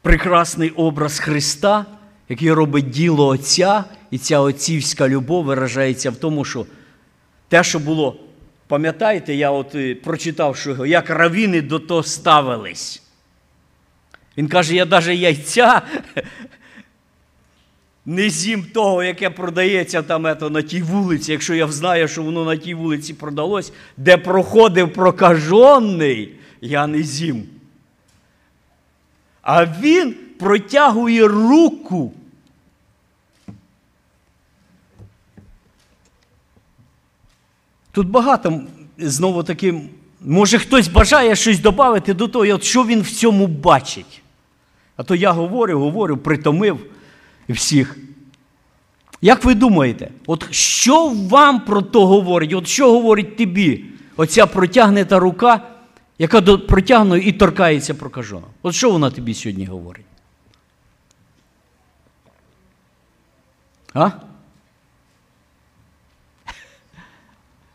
прекрасний 0.01 0.71
образ 0.71 1.19
Христа, 1.19 1.87
який 2.29 2.53
робить 2.53 2.91
діло 2.91 3.27
Отця, 3.27 3.85
і 4.11 4.19
ця 4.19 4.41
отцівська 4.41 5.09
любов 5.09 5.45
виражається 5.45 6.11
в 6.11 6.17
тому, 6.17 6.45
що 6.45 6.67
те, 7.49 7.65
що 7.65 7.79
було, 7.79 8.17
пам'ятаєте, 8.67 9.35
я 9.35 9.51
от 9.51 9.75
е, 9.75 9.95
прочитав, 9.95 10.57
що 10.57 10.87
як 10.87 11.11
равіни 11.11 11.63
до 11.63 11.79
того 11.79 12.03
ставились. 12.03 13.03
Він 14.39 14.49
каже, 14.49 14.75
я 14.75 14.87
навіть 14.87 15.21
яйця 15.21 15.83
не 18.07 18.31
з'їм 18.31 18.65
того, 18.75 19.03
яке 19.03 19.31
продається 19.31 20.03
там 20.03 20.27
ето, 20.27 20.51
на 20.51 20.63
тій 20.63 20.83
вулиці, 20.83 21.33
якщо 21.33 21.55
я 21.55 21.69
знаю, 21.69 22.09
що 22.09 22.23
воно 22.23 22.45
на 22.45 22.57
тій 22.57 22.75
вулиці 22.75 23.15
продалось, 23.15 23.73
де 23.97 24.17
проходив 24.17 24.93
прокажений, 24.93 26.33
я 26.61 26.87
не 26.87 27.03
з'їм. 27.03 27.47
А 29.43 29.67
він 29.67 30.15
протягує 30.39 31.29
руку. 31.29 32.13
Тут 37.93 38.09
багато 38.09 38.61
знову 38.99 39.43
таки, 39.43 39.81
може 40.21 40.59
хтось 40.59 40.89
бажає 40.89 41.37
щось 41.37 41.59
додати 41.59 42.15
до 42.15 42.29
того, 42.29 42.61
що 42.61 42.85
він 42.85 43.03
в 43.03 43.11
цьому 43.11 43.47
бачить. 43.47 44.23
А 44.97 45.03
то 45.03 45.15
я 45.15 45.33
говорю, 45.33 45.79
говорю, 45.79 46.17
притомив 46.17 46.81
всіх. 47.53 47.97
Як 49.21 49.45
ви 49.45 49.55
думаєте, 49.55 50.11
от 50.27 50.53
що 50.53 51.09
вам 51.09 51.61
про 51.61 51.83
то 51.83 52.07
говорить? 52.07 52.53
От 52.53 52.67
що 52.67 52.93
говорить 52.93 53.37
тобі? 53.37 53.85
Оця 54.17 54.47
протягнута 54.47 55.19
рука 55.19 55.73
яка 56.23 56.43
протягнує 56.57 57.29
і 57.29 57.33
торкається 57.33 57.95
прокаженого. 57.95 58.53
От 58.63 58.75
що 58.75 58.91
вона 58.91 59.11
тобі 59.11 59.35
сьогодні 59.35 59.67
говорить? 59.67 60.07
А? 63.95 64.11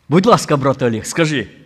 Будь 0.10 0.26
ласка, 0.26 0.58
брат 0.58 0.82
Олег, 0.82 1.06
скажи. 1.06 1.57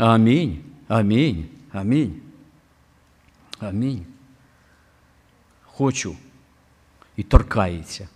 Амінь. 0.00 0.64
Амінь. 0.88 1.48
Амінь. 1.72 2.22
Амінь. 3.58 4.06
Хочу 5.64 6.16
і 7.16 7.22
торкається. 7.22 8.08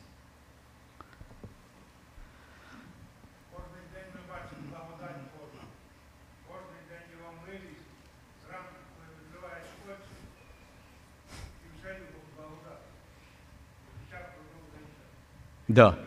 Кожний 15.68 16.03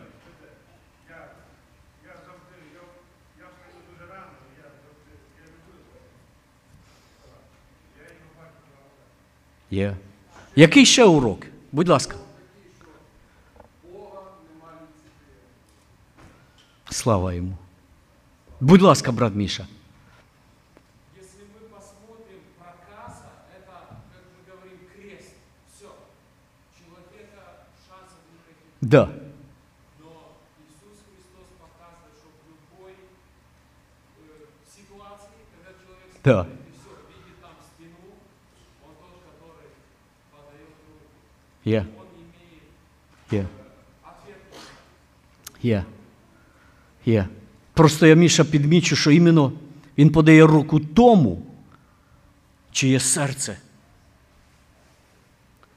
Є. 9.78 9.96
Який 10.56 10.86
ще 10.86 11.04
урок? 11.04 11.46
Будь 11.72 11.88
ласка. 11.88 12.14
Слава 16.90 17.32
йому. 17.32 17.56
Будь 18.60 18.82
ласка, 18.82 19.12
брат 19.12 19.34
Міша. 19.34 19.66
Если 21.20 21.42
мы 21.54 21.60
посмотрим 21.76 22.40
проказа, 22.58 23.28
это, 23.56 23.74
как 24.12 24.24
мы 24.34 24.40
говорим, 24.50 24.78
крест. 24.92 25.30
Все. 25.74 25.88
Человека 26.78 27.42
шансов 27.86 28.20
никаких. 28.34 28.70
Да. 28.80 29.04
Но 30.00 30.10
Иисус 30.64 30.98
Христос 31.06 31.48
показывает, 31.64 32.14
что 32.18 32.28
в 32.34 32.42
любой 32.50 32.94
э, 34.18 34.44
ситуации, 34.76 35.38
когда 35.52 35.70
человек 35.80 36.08
Да. 36.24 36.57
Имеет 41.68 41.98
Є. 43.30 43.46
Є. 45.62 45.84
Є. 47.06 47.28
Просто 47.72 48.06
я 48.06 48.14
Міша 48.14 48.44
підмічу, 48.44 48.96
що 48.96 49.10
іменно 49.10 49.52
він 49.98 50.10
подає 50.10 50.46
руку 50.46 50.80
тому, 50.80 51.46
чиє 52.72 53.00
серце 53.00 53.58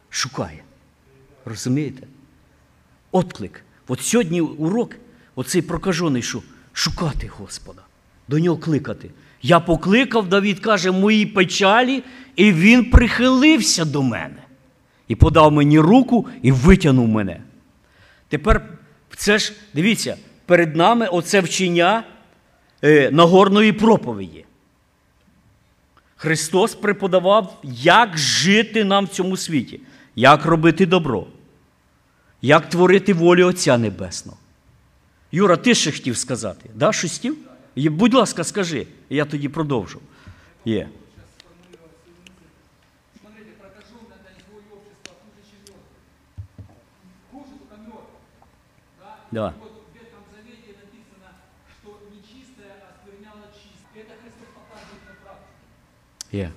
шукає. 0.09 0.63
Розумієте? 1.45 2.07
Отклик. 3.11 3.63
От 3.87 4.01
сьогодні 4.01 4.41
урок, 4.41 4.95
оцей 5.35 5.61
прокажений, 5.61 6.21
що 6.21 6.41
шукати 6.73 7.27
Господа, 7.27 7.81
до 8.27 8.39
нього 8.39 8.57
кликати. 8.57 9.09
Я 9.41 9.59
покликав, 9.59 10.29
Давід 10.29 10.59
каже, 10.59 10.91
мої 10.91 11.25
печалі, 11.25 12.03
і 12.35 12.53
він 12.53 12.89
прихилився 12.89 13.85
до 13.85 14.03
мене. 14.03 14.40
І 15.07 15.15
подав 15.15 15.51
мені 15.51 15.79
руку 15.79 16.27
і 16.41 16.51
витягнув 16.51 17.07
мене. 17.07 17.41
Тепер 18.29 18.69
це 19.15 19.37
ж, 19.37 19.53
дивіться, 19.73 20.17
перед 20.45 20.75
нами 20.75 21.07
оце 21.07 21.41
вчення 21.41 22.03
е, 22.83 23.11
Нагорної 23.11 23.73
проповіді. 23.73 24.45
Христос 26.15 26.75
преподавав, 26.75 27.59
як 27.63 28.17
жити 28.17 28.83
нам 28.83 29.05
в 29.05 29.09
цьому 29.09 29.37
світі, 29.37 29.81
як 30.15 30.45
робити 30.45 30.85
добро, 30.85 31.27
як 32.41 32.69
творити 32.69 33.13
волю 33.13 33.47
Отця 33.47 33.77
Небесного. 33.77 34.37
Юра, 35.31 35.57
ти 35.57 35.75
ще 35.75 35.91
хотів 35.91 36.17
сказати? 36.17 36.69
Да? 36.75 36.91
Є, 37.75 37.89
Будь 37.89 38.13
ласка, 38.13 38.43
скажи, 38.43 38.87
я 39.09 39.25
тоді 39.25 39.49
продовжу. 39.49 39.99
Є. 40.65 40.79
Смотрите, 40.79 41.00
практике. 49.31 49.53
Є. 56.31 56.51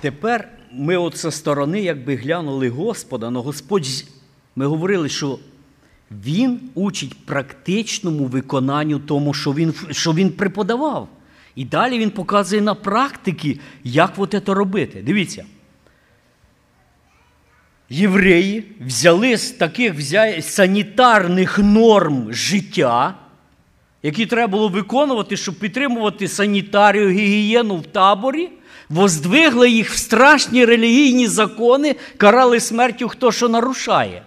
Тепер 0.00 0.48
ми 0.72 0.96
от 0.96 1.16
зі 1.16 1.30
сторони 1.30 1.82
якби 1.82 2.16
глянули 2.16 2.68
Господа, 2.68 3.26
але 3.26 3.40
Господь, 3.40 3.86
ми 4.56 4.66
говорили, 4.66 5.08
що 5.08 5.38
Він 6.10 6.60
учить 6.74 7.26
практичному 7.26 8.24
виконанню 8.24 8.98
тому, 8.98 9.34
що 9.34 9.52
він, 9.52 9.74
що 9.90 10.12
він 10.12 10.30
преподавав. 10.30 11.08
І 11.54 11.64
далі 11.64 11.98
він 11.98 12.10
показує 12.10 12.62
на 12.62 12.74
практиці, 12.74 13.60
як 13.84 14.12
от 14.16 14.30
це 14.46 14.54
робити. 14.54 15.02
Дивіться. 15.02 15.44
Євреї 17.92 18.64
взяли 18.86 19.36
з 19.36 19.50
таких 19.50 19.94
санітарних 20.40 21.58
норм 21.58 22.32
життя, 22.32 23.14
які 24.02 24.26
треба 24.26 24.50
було 24.50 24.68
виконувати, 24.68 25.36
щоб 25.36 25.54
підтримувати 25.54 26.28
санітарію, 26.28 27.10
гігієну 27.10 27.76
в 27.76 27.86
таборі, 27.86 28.48
воздвигли 28.88 29.70
їх 29.70 29.90
в 29.90 29.96
страшні 29.96 30.64
релігійні 30.64 31.26
закони, 31.26 31.96
карали 32.16 32.60
смертю, 32.60 33.08
хто 33.08 33.32
що 33.32 33.48
нарушає. 33.48 34.22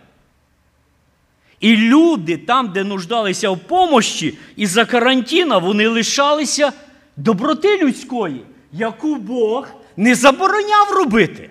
І 1.59 1.75
люди, 1.75 2.37
там, 2.37 2.71
де 2.71 2.83
нуждалися 2.83 3.49
в 3.49 3.59
помощі, 3.59 4.37
із-за 4.55 4.85
карантина 4.85 5.57
вони 5.57 5.87
лишалися 5.87 6.71
доброти 7.17 7.77
людської, 7.77 8.41
яку 8.73 9.15
Бог 9.15 9.67
не 9.97 10.15
забороняв 10.15 10.91
робити. 10.91 11.49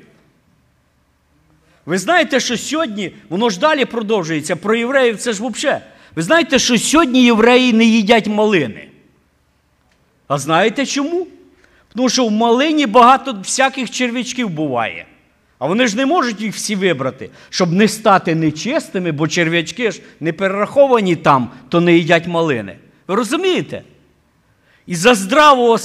Ви 1.86 1.98
знаєте, 1.98 2.40
що 2.40 2.58
сьогодні, 2.58 3.14
воно 3.28 3.50
ж 3.50 3.58
далі 3.58 3.84
продовжується, 3.84 4.56
про 4.56 4.74
євреїв 4.74 5.16
це 5.16 5.32
ж 5.32 5.46
взагалі. 5.46 5.80
Ви 6.16 6.22
знаєте, 6.22 6.58
що 6.58 6.78
сьогодні 6.78 7.24
євреї 7.24 7.72
не 7.72 7.84
їдять 7.84 8.26
малини. 8.26 8.88
А 10.28 10.38
знаєте 10.38 10.86
чому? 10.86 11.26
Тому 11.94 12.08
що 12.08 12.26
в 12.26 12.30
малині 12.30 12.86
багато 12.86 13.32
всяких 13.32 13.90
черв'ячків 13.90 14.48
буває. 14.50 15.06
А 15.58 15.66
вони 15.66 15.86
ж 15.86 15.96
не 15.96 16.06
можуть 16.06 16.40
їх 16.40 16.54
всі 16.54 16.76
вибрати, 16.76 17.30
щоб 17.50 17.72
не 17.72 17.88
стати 17.88 18.34
нечистими, 18.34 19.12
бо 19.12 19.28
черв'ячки 19.28 19.90
ж 19.90 20.00
не 20.20 20.32
перераховані 20.32 21.16
там, 21.16 21.50
то 21.68 21.80
не 21.80 21.96
їдять 21.96 22.26
малини. 22.26 22.76
Ви 23.08 23.14
розумієте? 23.14 23.82
І 24.86 24.94
за 24.94 25.14
здравого 25.14 25.78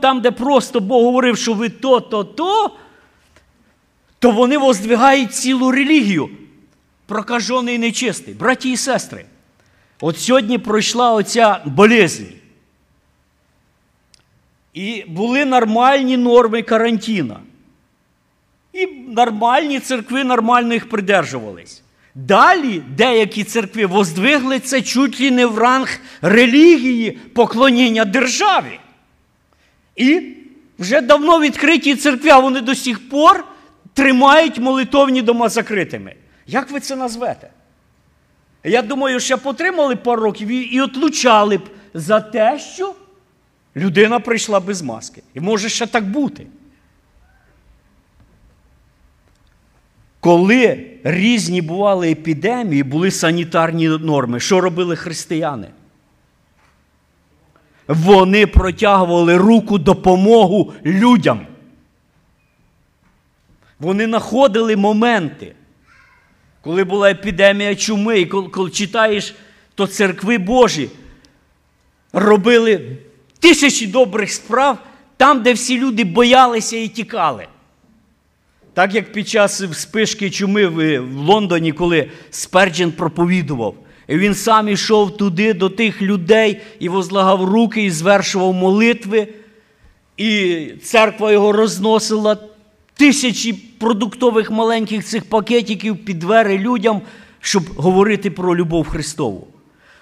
там, 0.00 0.20
де 0.20 0.30
просто 0.30 0.80
Бог 0.80 1.02
говорив, 1.02 1.38
що 1.38 1.52
ви 1.52 1.68
то, 1.68 2.00
то, 2.00 2.24
то, 2.24 2.70
то 4.20 4.30
вони 4.30 4.58
воздвигають 4.58 5.34
цілу 5.34 5.70
релігію. 5.70 6.30
Прокажений 7.06 7.78
нечистий. 7.78 8.34
Браті 8.34 8.72
і 8.72 8.76
сестри, 8.76 9.24
от 10.00 10.18
сьогодні 10.18 10.58
пройшла 10.58 11.12
оця 11.12 11.62
болезнь. 11.64 12.24
І 14.74 15.04
були 15.08 15.44
нормальні 15.44 16.16
норми 16.16 16.62
карантина. 16.62 17.40
І 18.72 18.86
нормальні 19.08 19.80
церкви 19.80 20.24
нормально 20.24 20.74
їх 20.74 20.88
придержувались. 20.88 21.82
Далі 22.14 22.82
деякі 22.96 23.44
церкви 23.44 23.86
воздвигли 23.86 24.58
це 24.58 24.82
чуть 24.82 25.20
ли 25.20 25.30
не 25.30 25.46
в 25.46 25.58
ранг 25.58 26.00
релігії 26.22 27.10
поклоніння 27.10 28.04
державі. 28.04 28.80
І 29.96 30.22
вже 30.78 31.00
давно 31.00 31.40
відкриті 31.40 31.94
церкви, 31.94 32.30
а 32.30 32.38
вони 32.38 32.60
до 32.60 32.74
сих 32.74 33.08
пор 33.08 33.44
тримають 33.94 34.58
молитовні 34.58 35.22
дома 35.22 35.48
закритими. 35.48 36.14
Як 36.46 36.70
ви 36.70 36.80
це 36.80 36.96
назвете? 36.96 37.50
Я 38.64 38.82
думаю, 38.82 39.20
ще 39.20 39.36
потримали 39.36 39.96
пару 39.96 40.22
років 40.22 40.48
і, 40.48 40.80
отлучали 40.80 41.58
б 41.58 41.70
за 41.94 42.20
те, 42.20 42.58
що 42.58 42.94
людина 43.76 44.20
прийшла 44.20 44.60
без 44.60 44.82
маски. 44.82 45.22
І 45.34 45.40
може 45.40 45.68
ще 45.68 45.86
так 45.86 46.10
бути. 46.10 46.46
Коли 50.20 50.90
різні 51.04 51.62
бували 51.62 52.10
епідемії, 52.10 52.82
були 52.82 53.10
санітарні 53.10 53.88
норми, 53.88 54.40
що 54.40 54.60
робили 54.60 54.96
християни? 54.96 55.68
Вони 57.88 58.46
протягували 58.46 59.36
руку 59.36 59.78
допомогу 59.78 60.72
людям. 60.84 61.46
Вони 63.80 64.06
знаходили 64.06 64.76
моменти, 64.76 65.54
коли 66.60 66.84
була 66.84 67.10
епідемія 67.10 67.74
чуми, 67.74 68.20
і 68.20 68.26
коли, 68.26 68.48
коли 68.48 68.70
читаєш, 68.70 69.34
то 69.74 69.86
церкви 69.86 70.38
Божі 70.38 70.90
робили 72.12 72.96
тисячі 73.38 73.86
добрих 73.86 74.32
справ 74.32 74.78
там, 75.16 75.42
де 75.42 75.52
всі 75.52 75.78
люди 75.78 76.04
боялися 76.04 76.76
і 76.76 76.88
тікали. 76.88 77.46
Так 78.74 78.94
як 78.94 79.12
під 79.12 79.28
час 79.28 79.80
спишки 79.80 80.30
чуми 80.30 80.66
в 80.66 81.16
Лондоні, 81.16 81.72
коли 81.72 82.10
Сперджен 82.30 82.92
проповідував, 82.92 83.74
і 84.08 84.18
він 84.18 84.34
сам 84.34 84.68
ішов 84.68 85.16
туди 85.16 85.54
до 85.54 85.68
тих 85.68 86.02
людей 86.02 86.60
і 86.78 86.88
возлагав 86.88 87.44
руки, 87.44 87.84
і 87.84 87.90
звершував 87.90 88.54
молитви, 88.54 89.28
і 90.16 90.66
церква 90.82 91.32
його 91.32 91.52
розносила 91.52 92.36
тисячі 93.00 93.52
продуктових 93.52 94.50
маленьких 94.50 95.04
цих 95.04 95.24
пакетиків 95.24 96.04
під 96.04 96.18
двері 96.18 96.58
людям, 96.58 97.02
щоб 97.40 97.62
говорити 97.76 98.30
про 98.30 98.56
любов 98.56 98.88
Христову. 98.88 99.48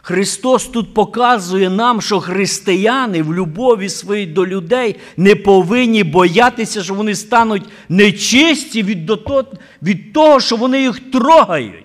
Христос 0.03 0.67
тут 0.67 0.95
показує 0.95 1.71
нам, 1.71 2.01
що 2.01 2.21
християни 2.21 3.23
в 3.23 3.35
любові 3.35 3.89
своїй 3.89 4.27
до 4.27 4.47
людей 4.47 4.97
не 5.17 5.35
повинні 5.37 6.05
боятися, 6.05 6.83
що 6.83 6.95
вони 6.95 7.15
стануть 7.15 7.69
нечисті 7.89 8.83
від, 8.83 10.13
того, 10.13 10.41
що 10.41 10.57
вони 10.57 10.81
їх 10.81 11.01
трогають, 11.13 11.85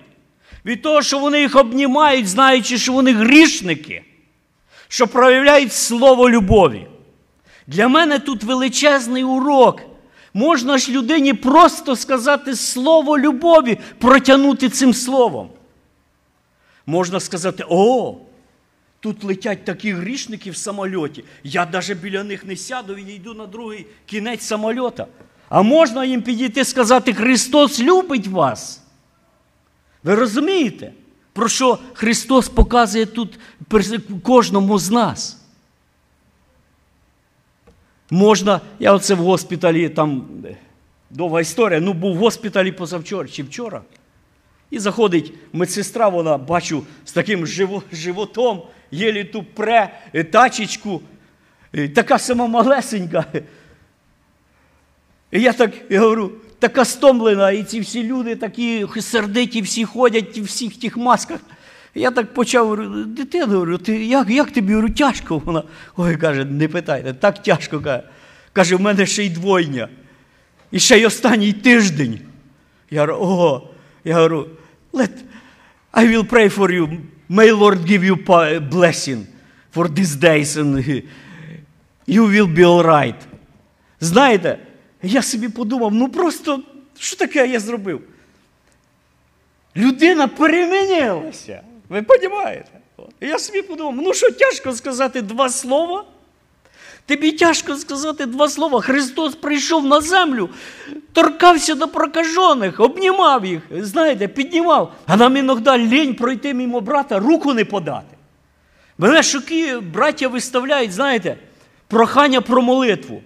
від 0.64 0.82
того, 0.82 1.02
що 1.02 1.18
вони 1.18 1.40
їх 1.40 1.56
обнімають, 1.56 2.28
знаючи, 2.28 2.78
що 2.78 2.92
вони 2.92 3.12
грішники, 3.12 4.02
що 4.88 5.06
проявляють 5.06 5.72
слово 5.72 6.30
любові. 6.30 6.86
Для 7.66 7.88
мене 7.88 8.18
тут 8.18 8.44
величезний 8.44 9.24
урок. 9.24 9.93
Можна 10.34 10.78
ж 10.78 10.92
людині 10.92 11.34
просто 11.34 11.96
сказати 11.96 12.56
слово 12.56 13.18
любові, 13.18 13.78
протягнути 13.98 14.68
цим 14.68 14.94
словом. 14.94 15.50
Можна 16.86 17.20
сказати, 17.20 17.64
о, 17.68 18.16
тут 19.00 19.24
летять 19.24 19.64
такі 19.64 19.92
грішники 19.92 20.50
в 20.50 20.56
самольоті. 20.56 21.24
Я 21.44 21.66
навіть 21.72 21.98
біля 21.98 22.24
них 22.24 22.44
не 22.44 22.56
сяду 22.56 22.96
і 22.96 23.12
йду 23.12 23.34
на 23.34 23.46
другий 23.46 23.86
кінець 24.06 24.42
самольота. 24.42 25.06
А 25.48 25.62
можна 25.62 26.04
їм 26.04 26.22
підійти 26.22 26.60
і 26.60 26.64
сказати, 26.64 27.14
Христос 27.14 27.80
любить 27.80 28.26
вас. 28.26 28.82
Ви 30.02 30.14
розумієте, 30.14 30.92
про 31.32 31.48
що 31.48 31.78
Христос 31.92 32.48
показує 32.48 33.06
тут 33.06 33.38
кожному 34.22 34.78
з 34.78 34.90
нас? 34.90 35.43
Можна, 38.10 38.60
я 38.78 38.92
оце 38.92 39.14
в 39.14 39.18
госпіталі, 39.18 39.88
там 39.88 40.28
довга 41.10 41.40
історія, 41.40 41.80
ну 41.80 41.92
був 41.92 42.14
в 42.14 42.18
госпіталі 42.18 42.72
позавчора 42.72 43.28
чи 43.28 43.42
вчора. 43.42 43.82
І 44.70 44.78
заходить 44.78 45.32
медсестра, 45.52 46.08
вона 46.08 46.38
бачу 46.38 46.82
з 47.04 47.12
таким 47.12 47.46
животом, 47.92 48.62
єлі 48.90 49.24
ту 49.24 49.42
пре 49.42 50.00
е, 50.12 50.24
тачечку, 50.24 51.00
е, 51.74 51.88
така 51.88 52.18
сама 52.18 52.46
малесенька. 52.46 53.24
І 55.30 55.40
я 55.40 55.52
так 55.52 55.72
я 55.90 56.00
говорю, 56.00 56.32
така 56.58 56.84
стомлена, 56.84 57.50
і 57.50 57.62
ці 57.62 57.80
всі 57.80 58.02
люди 58.02 58.36
такі 58.36 58.86
сердиті, 59.00 59.62
всі 59.62 59.84
ходять 59.84 60.38
в 60.38 60.42
всіх 60.42 60.76
тих 60.80 60.96
масках. 60.96 61.40
Я 61.94 62.10
так 62.10 62.34
почав 62.34 62.64
говорю, 62.64 63.04
дитина, 63.04 63.46
говорю, 63.46 63.78
ти 63.78 64.04
як, 64.04 64.30
як 64.30 64.50
тобі 64.50 64.74
говорю, 64.74 64.94
тяжко? 64.94 65.38
Вона 65.38 65.62
ой, 65.96 66.16
каже, 66.16 66.44
не 66.44 66.68
питайте, 66.68 67.12
так 67.12 67.42
тяжко. 67.42 67.80
Каже, 67.80 68.02
каже, 68.52 68.76
в 68.76 68.80
мене 68.80 69.06
ще 69.06 69.24
й 69.24 69.30
двойня. 69.30 69.88
І 70.70 70.78
ще 70.78 70.98
й 70.98 71.04
останній 71.04 71.52
тиждень. 71.52 72.20
Я 72.90 73.00
говорю, 73.00 73.22
ого. 73.22 73.70
Я 74.04 74.14
говорю, 74.14 74.48
let, 74.92 75.10
I 75.92 76.06
will 76.06 76.30
pray 76.30 76.48
for 76.48 76.70
you. 76.70 77.00
May 77.28 77.50
Lord 77.52 77.86
give 77.86 78.04
you 78.04 78.16
blessing 78.68 79.26
for 79.74 79.88
these 79.88 80.16
days 80.16 80.56
and 80.56 81.02
you 82.06 82.26
will 82.26 82.46
be 82.46 82.64
all 82.64 82.82
right. 82.82 83.14
Знаєте, 84.00 84.58
я 85.02 85.22
собі 85.22 85.48
подумав, 85.48 85.94
ну 85.94 86.08
просто, 86.08 86.62
що 86.98 87.16
таке 87.16 87.46
я 87.48 87.60
зробив? 87.60 88.00
Людина 89.76 90.28
перемінилася. 90.28 91.62
Ви 91.88 92.04
розумієте? 92.08 92.70
Я 93.20 93.38
собі 93.38 93.62
подумав, 93.62 93.94
ну 93.96 94.14
що 94.14 94.30
тяжко 94.30 94.72
сказати 94.72 95.22
два 95.22 95.48
слова? 95.48 96.04
Тобі 97.06 97.32
тяжко 97.32 97.76
сказати 97.76 98.26
два 98.26 98.48
слова. 98.48 98.80
Христос 98.80 99.34
прийшов 99.34 99.86
на 99.86 100.00
землю, 100.00 100.50
торкався 101.12 101.74
до 101.74 101.88
прокажених, 101.88 102.80
обнімав 102.80 103.46
їх, 103.46 103.62
знаєте, 103.70 104.28
піднімав. 104.28 104.92
А 105.06 105.16
нам 105.16 105.36
іноді 105.36 105.70
лінь 105.70 106.14
пройти 106.14 106.54
мимо 106.54 106.80
брата, 106.80 107.18
руку 107.18 107.54
не 107.54 107.64
подати. 107.64 108.16
Мене 108.98 109.22
шокує, 109.22 109.80
браття 109.80 110.28
виставляють, 110.28 110.92
знаєте, 110.92 111.36
прохання 111.88 112.40
про 112.40 112.62
молитву. 112.62 113.22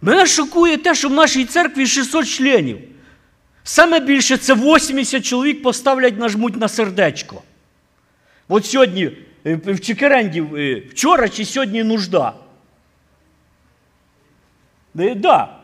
Мене 0.00 0.26
шокує 0.26 0.76
те, 0.76 0.94
що 0.94 1.08
в 1.08 1.12
нашій 1.12 1.44
церкві 1.44 1.86
600 1.86 2.28
членів. 2.28 2.78
Саме 3.64 4.00
більше 4.00 4.36
це 4.36 4.54
80 4.54 5.24
чоловік 5.24 5.62
поставлять, 5.62 6.18
нажмуть 6.18 6.56
на 6.56 6.68
сердечко. 6.68 7.42
От 8.48 8.66
сьогодні 8.66 9.10
е, 9.46 9.54
в 9.66 9.80
Чекеренді 9.80 10.44
е, 10.56 10.82
вчора 10.90 11.28
чи 11.28 11.44
сьогодні 11.44 11.82
нужда. 11.82 12.34
Е, 14.98 15.14
Да, 15.14 15.58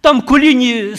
там 0.00 0.22
коліні, 0.22 0.94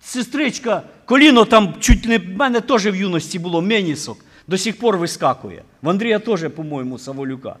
сестричка, 0.00 0.82
коліно 1.04 1.44
там 1.44 1.74
чуть 1.80 2.04
не 2.04 2.18
в 2.18 2.28
мене 2.28 2.60
теж 2.60 2.86
в 2.86 2.94
юності 2.96 3.38
було 3.38 3.62
менісок, 3.62 4.18
до 4.46 4.58
сих 4.58 4.78
пор 4.78 4.96
вискакує. 4.96 5.62
В 5.82 5.88
Андрія 5.88 6.18
теж, 6.18 6.48
по-моєму, 6.56 6.98
Саволюка. 6.98 7.56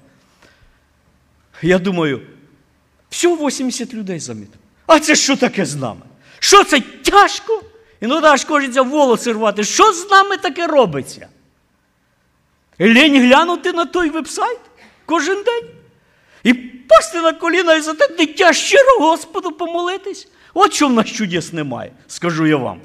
Я 1.62 1.78
думаю, 1.78 2.20
всього 3.10 3.46
80 3.46 3.94
людей 3.94 4.20
замітив. 4.20 4.60
А 4.86 5.00
це 5.00 5.14
що 5.14 5.36
таке 5.36 5.66
з 5.66 5.76
нами? 5.76 6.00
Що 6.38 6.64
це 6.64 6.80
тяжко? 6.80 7.62
Іноді 8.00 8.26
аж 8.26 8.44
хочеться 8.44 8.82
волоси 8.82 9.32
рвати. 9.32 9.64
Що 9.64 9.92
з 9.92 10.10
нами 10.10 10.36
таке 10.36 10.66
робиться? 10.66 11.28
Лінь 12.80 13.22
глянути 13.22 13.72
на 13.72 13.84
той 13.84 14.10
вебсайт 14.10 14.60
кожен 15.06 15.42
день. 15.42 15.70
І 16.42 16.54
пасти 16.88 17.20
на 17.20 17.32
коліна 17.32 17.74
і 17.74 17.80
за 17.80 17.94
те 17.94 18.08
дитя 18.08 18.52
щиро 18.52 18.98
Господу 19.00 19.52
помолитись. 19.52 20.28
От 20.54 20.72
що 20.72 20.88
в 20.88 20.92
нас 20.92 21.06
чудес 21.06 21.52
немає, 21.52 21.92
скажу 22.06 22.46
я 22.46 22.56
вам. 22.56 22.80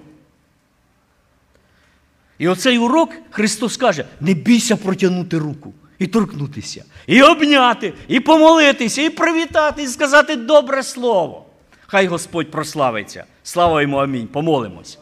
І 2.38 2.48
оцей 2.48 2.78
урок 2.78 3.10
Христос 3.32 3.78
каже: 3.78 4.06
не 4.20 4.34
бійся 4.34 4.76
протягнути 4.76 5.38
руку 5.38 5.74
і 6.00 6.08
торкнутися, 6.08 6.86
і 7.08 7.22
обняти, 7.22 7.94
і 8.08 8.20
помолитися, 8.20 9.02
і 9.02 9.10
привітати, 9.10 9.84
і 9.84 9.88
сказати 9.88 10.36
добре 10.36 10.84
слово. 10.84 11.46
Хай 11.88 12.08
Господь 12.08 12.52
прославиться. 12.52 13.24
Слава 13.44 13.82
йому 13.82 13.98
амінь. 13.98 14.28
Помолимось. 14.28 14.98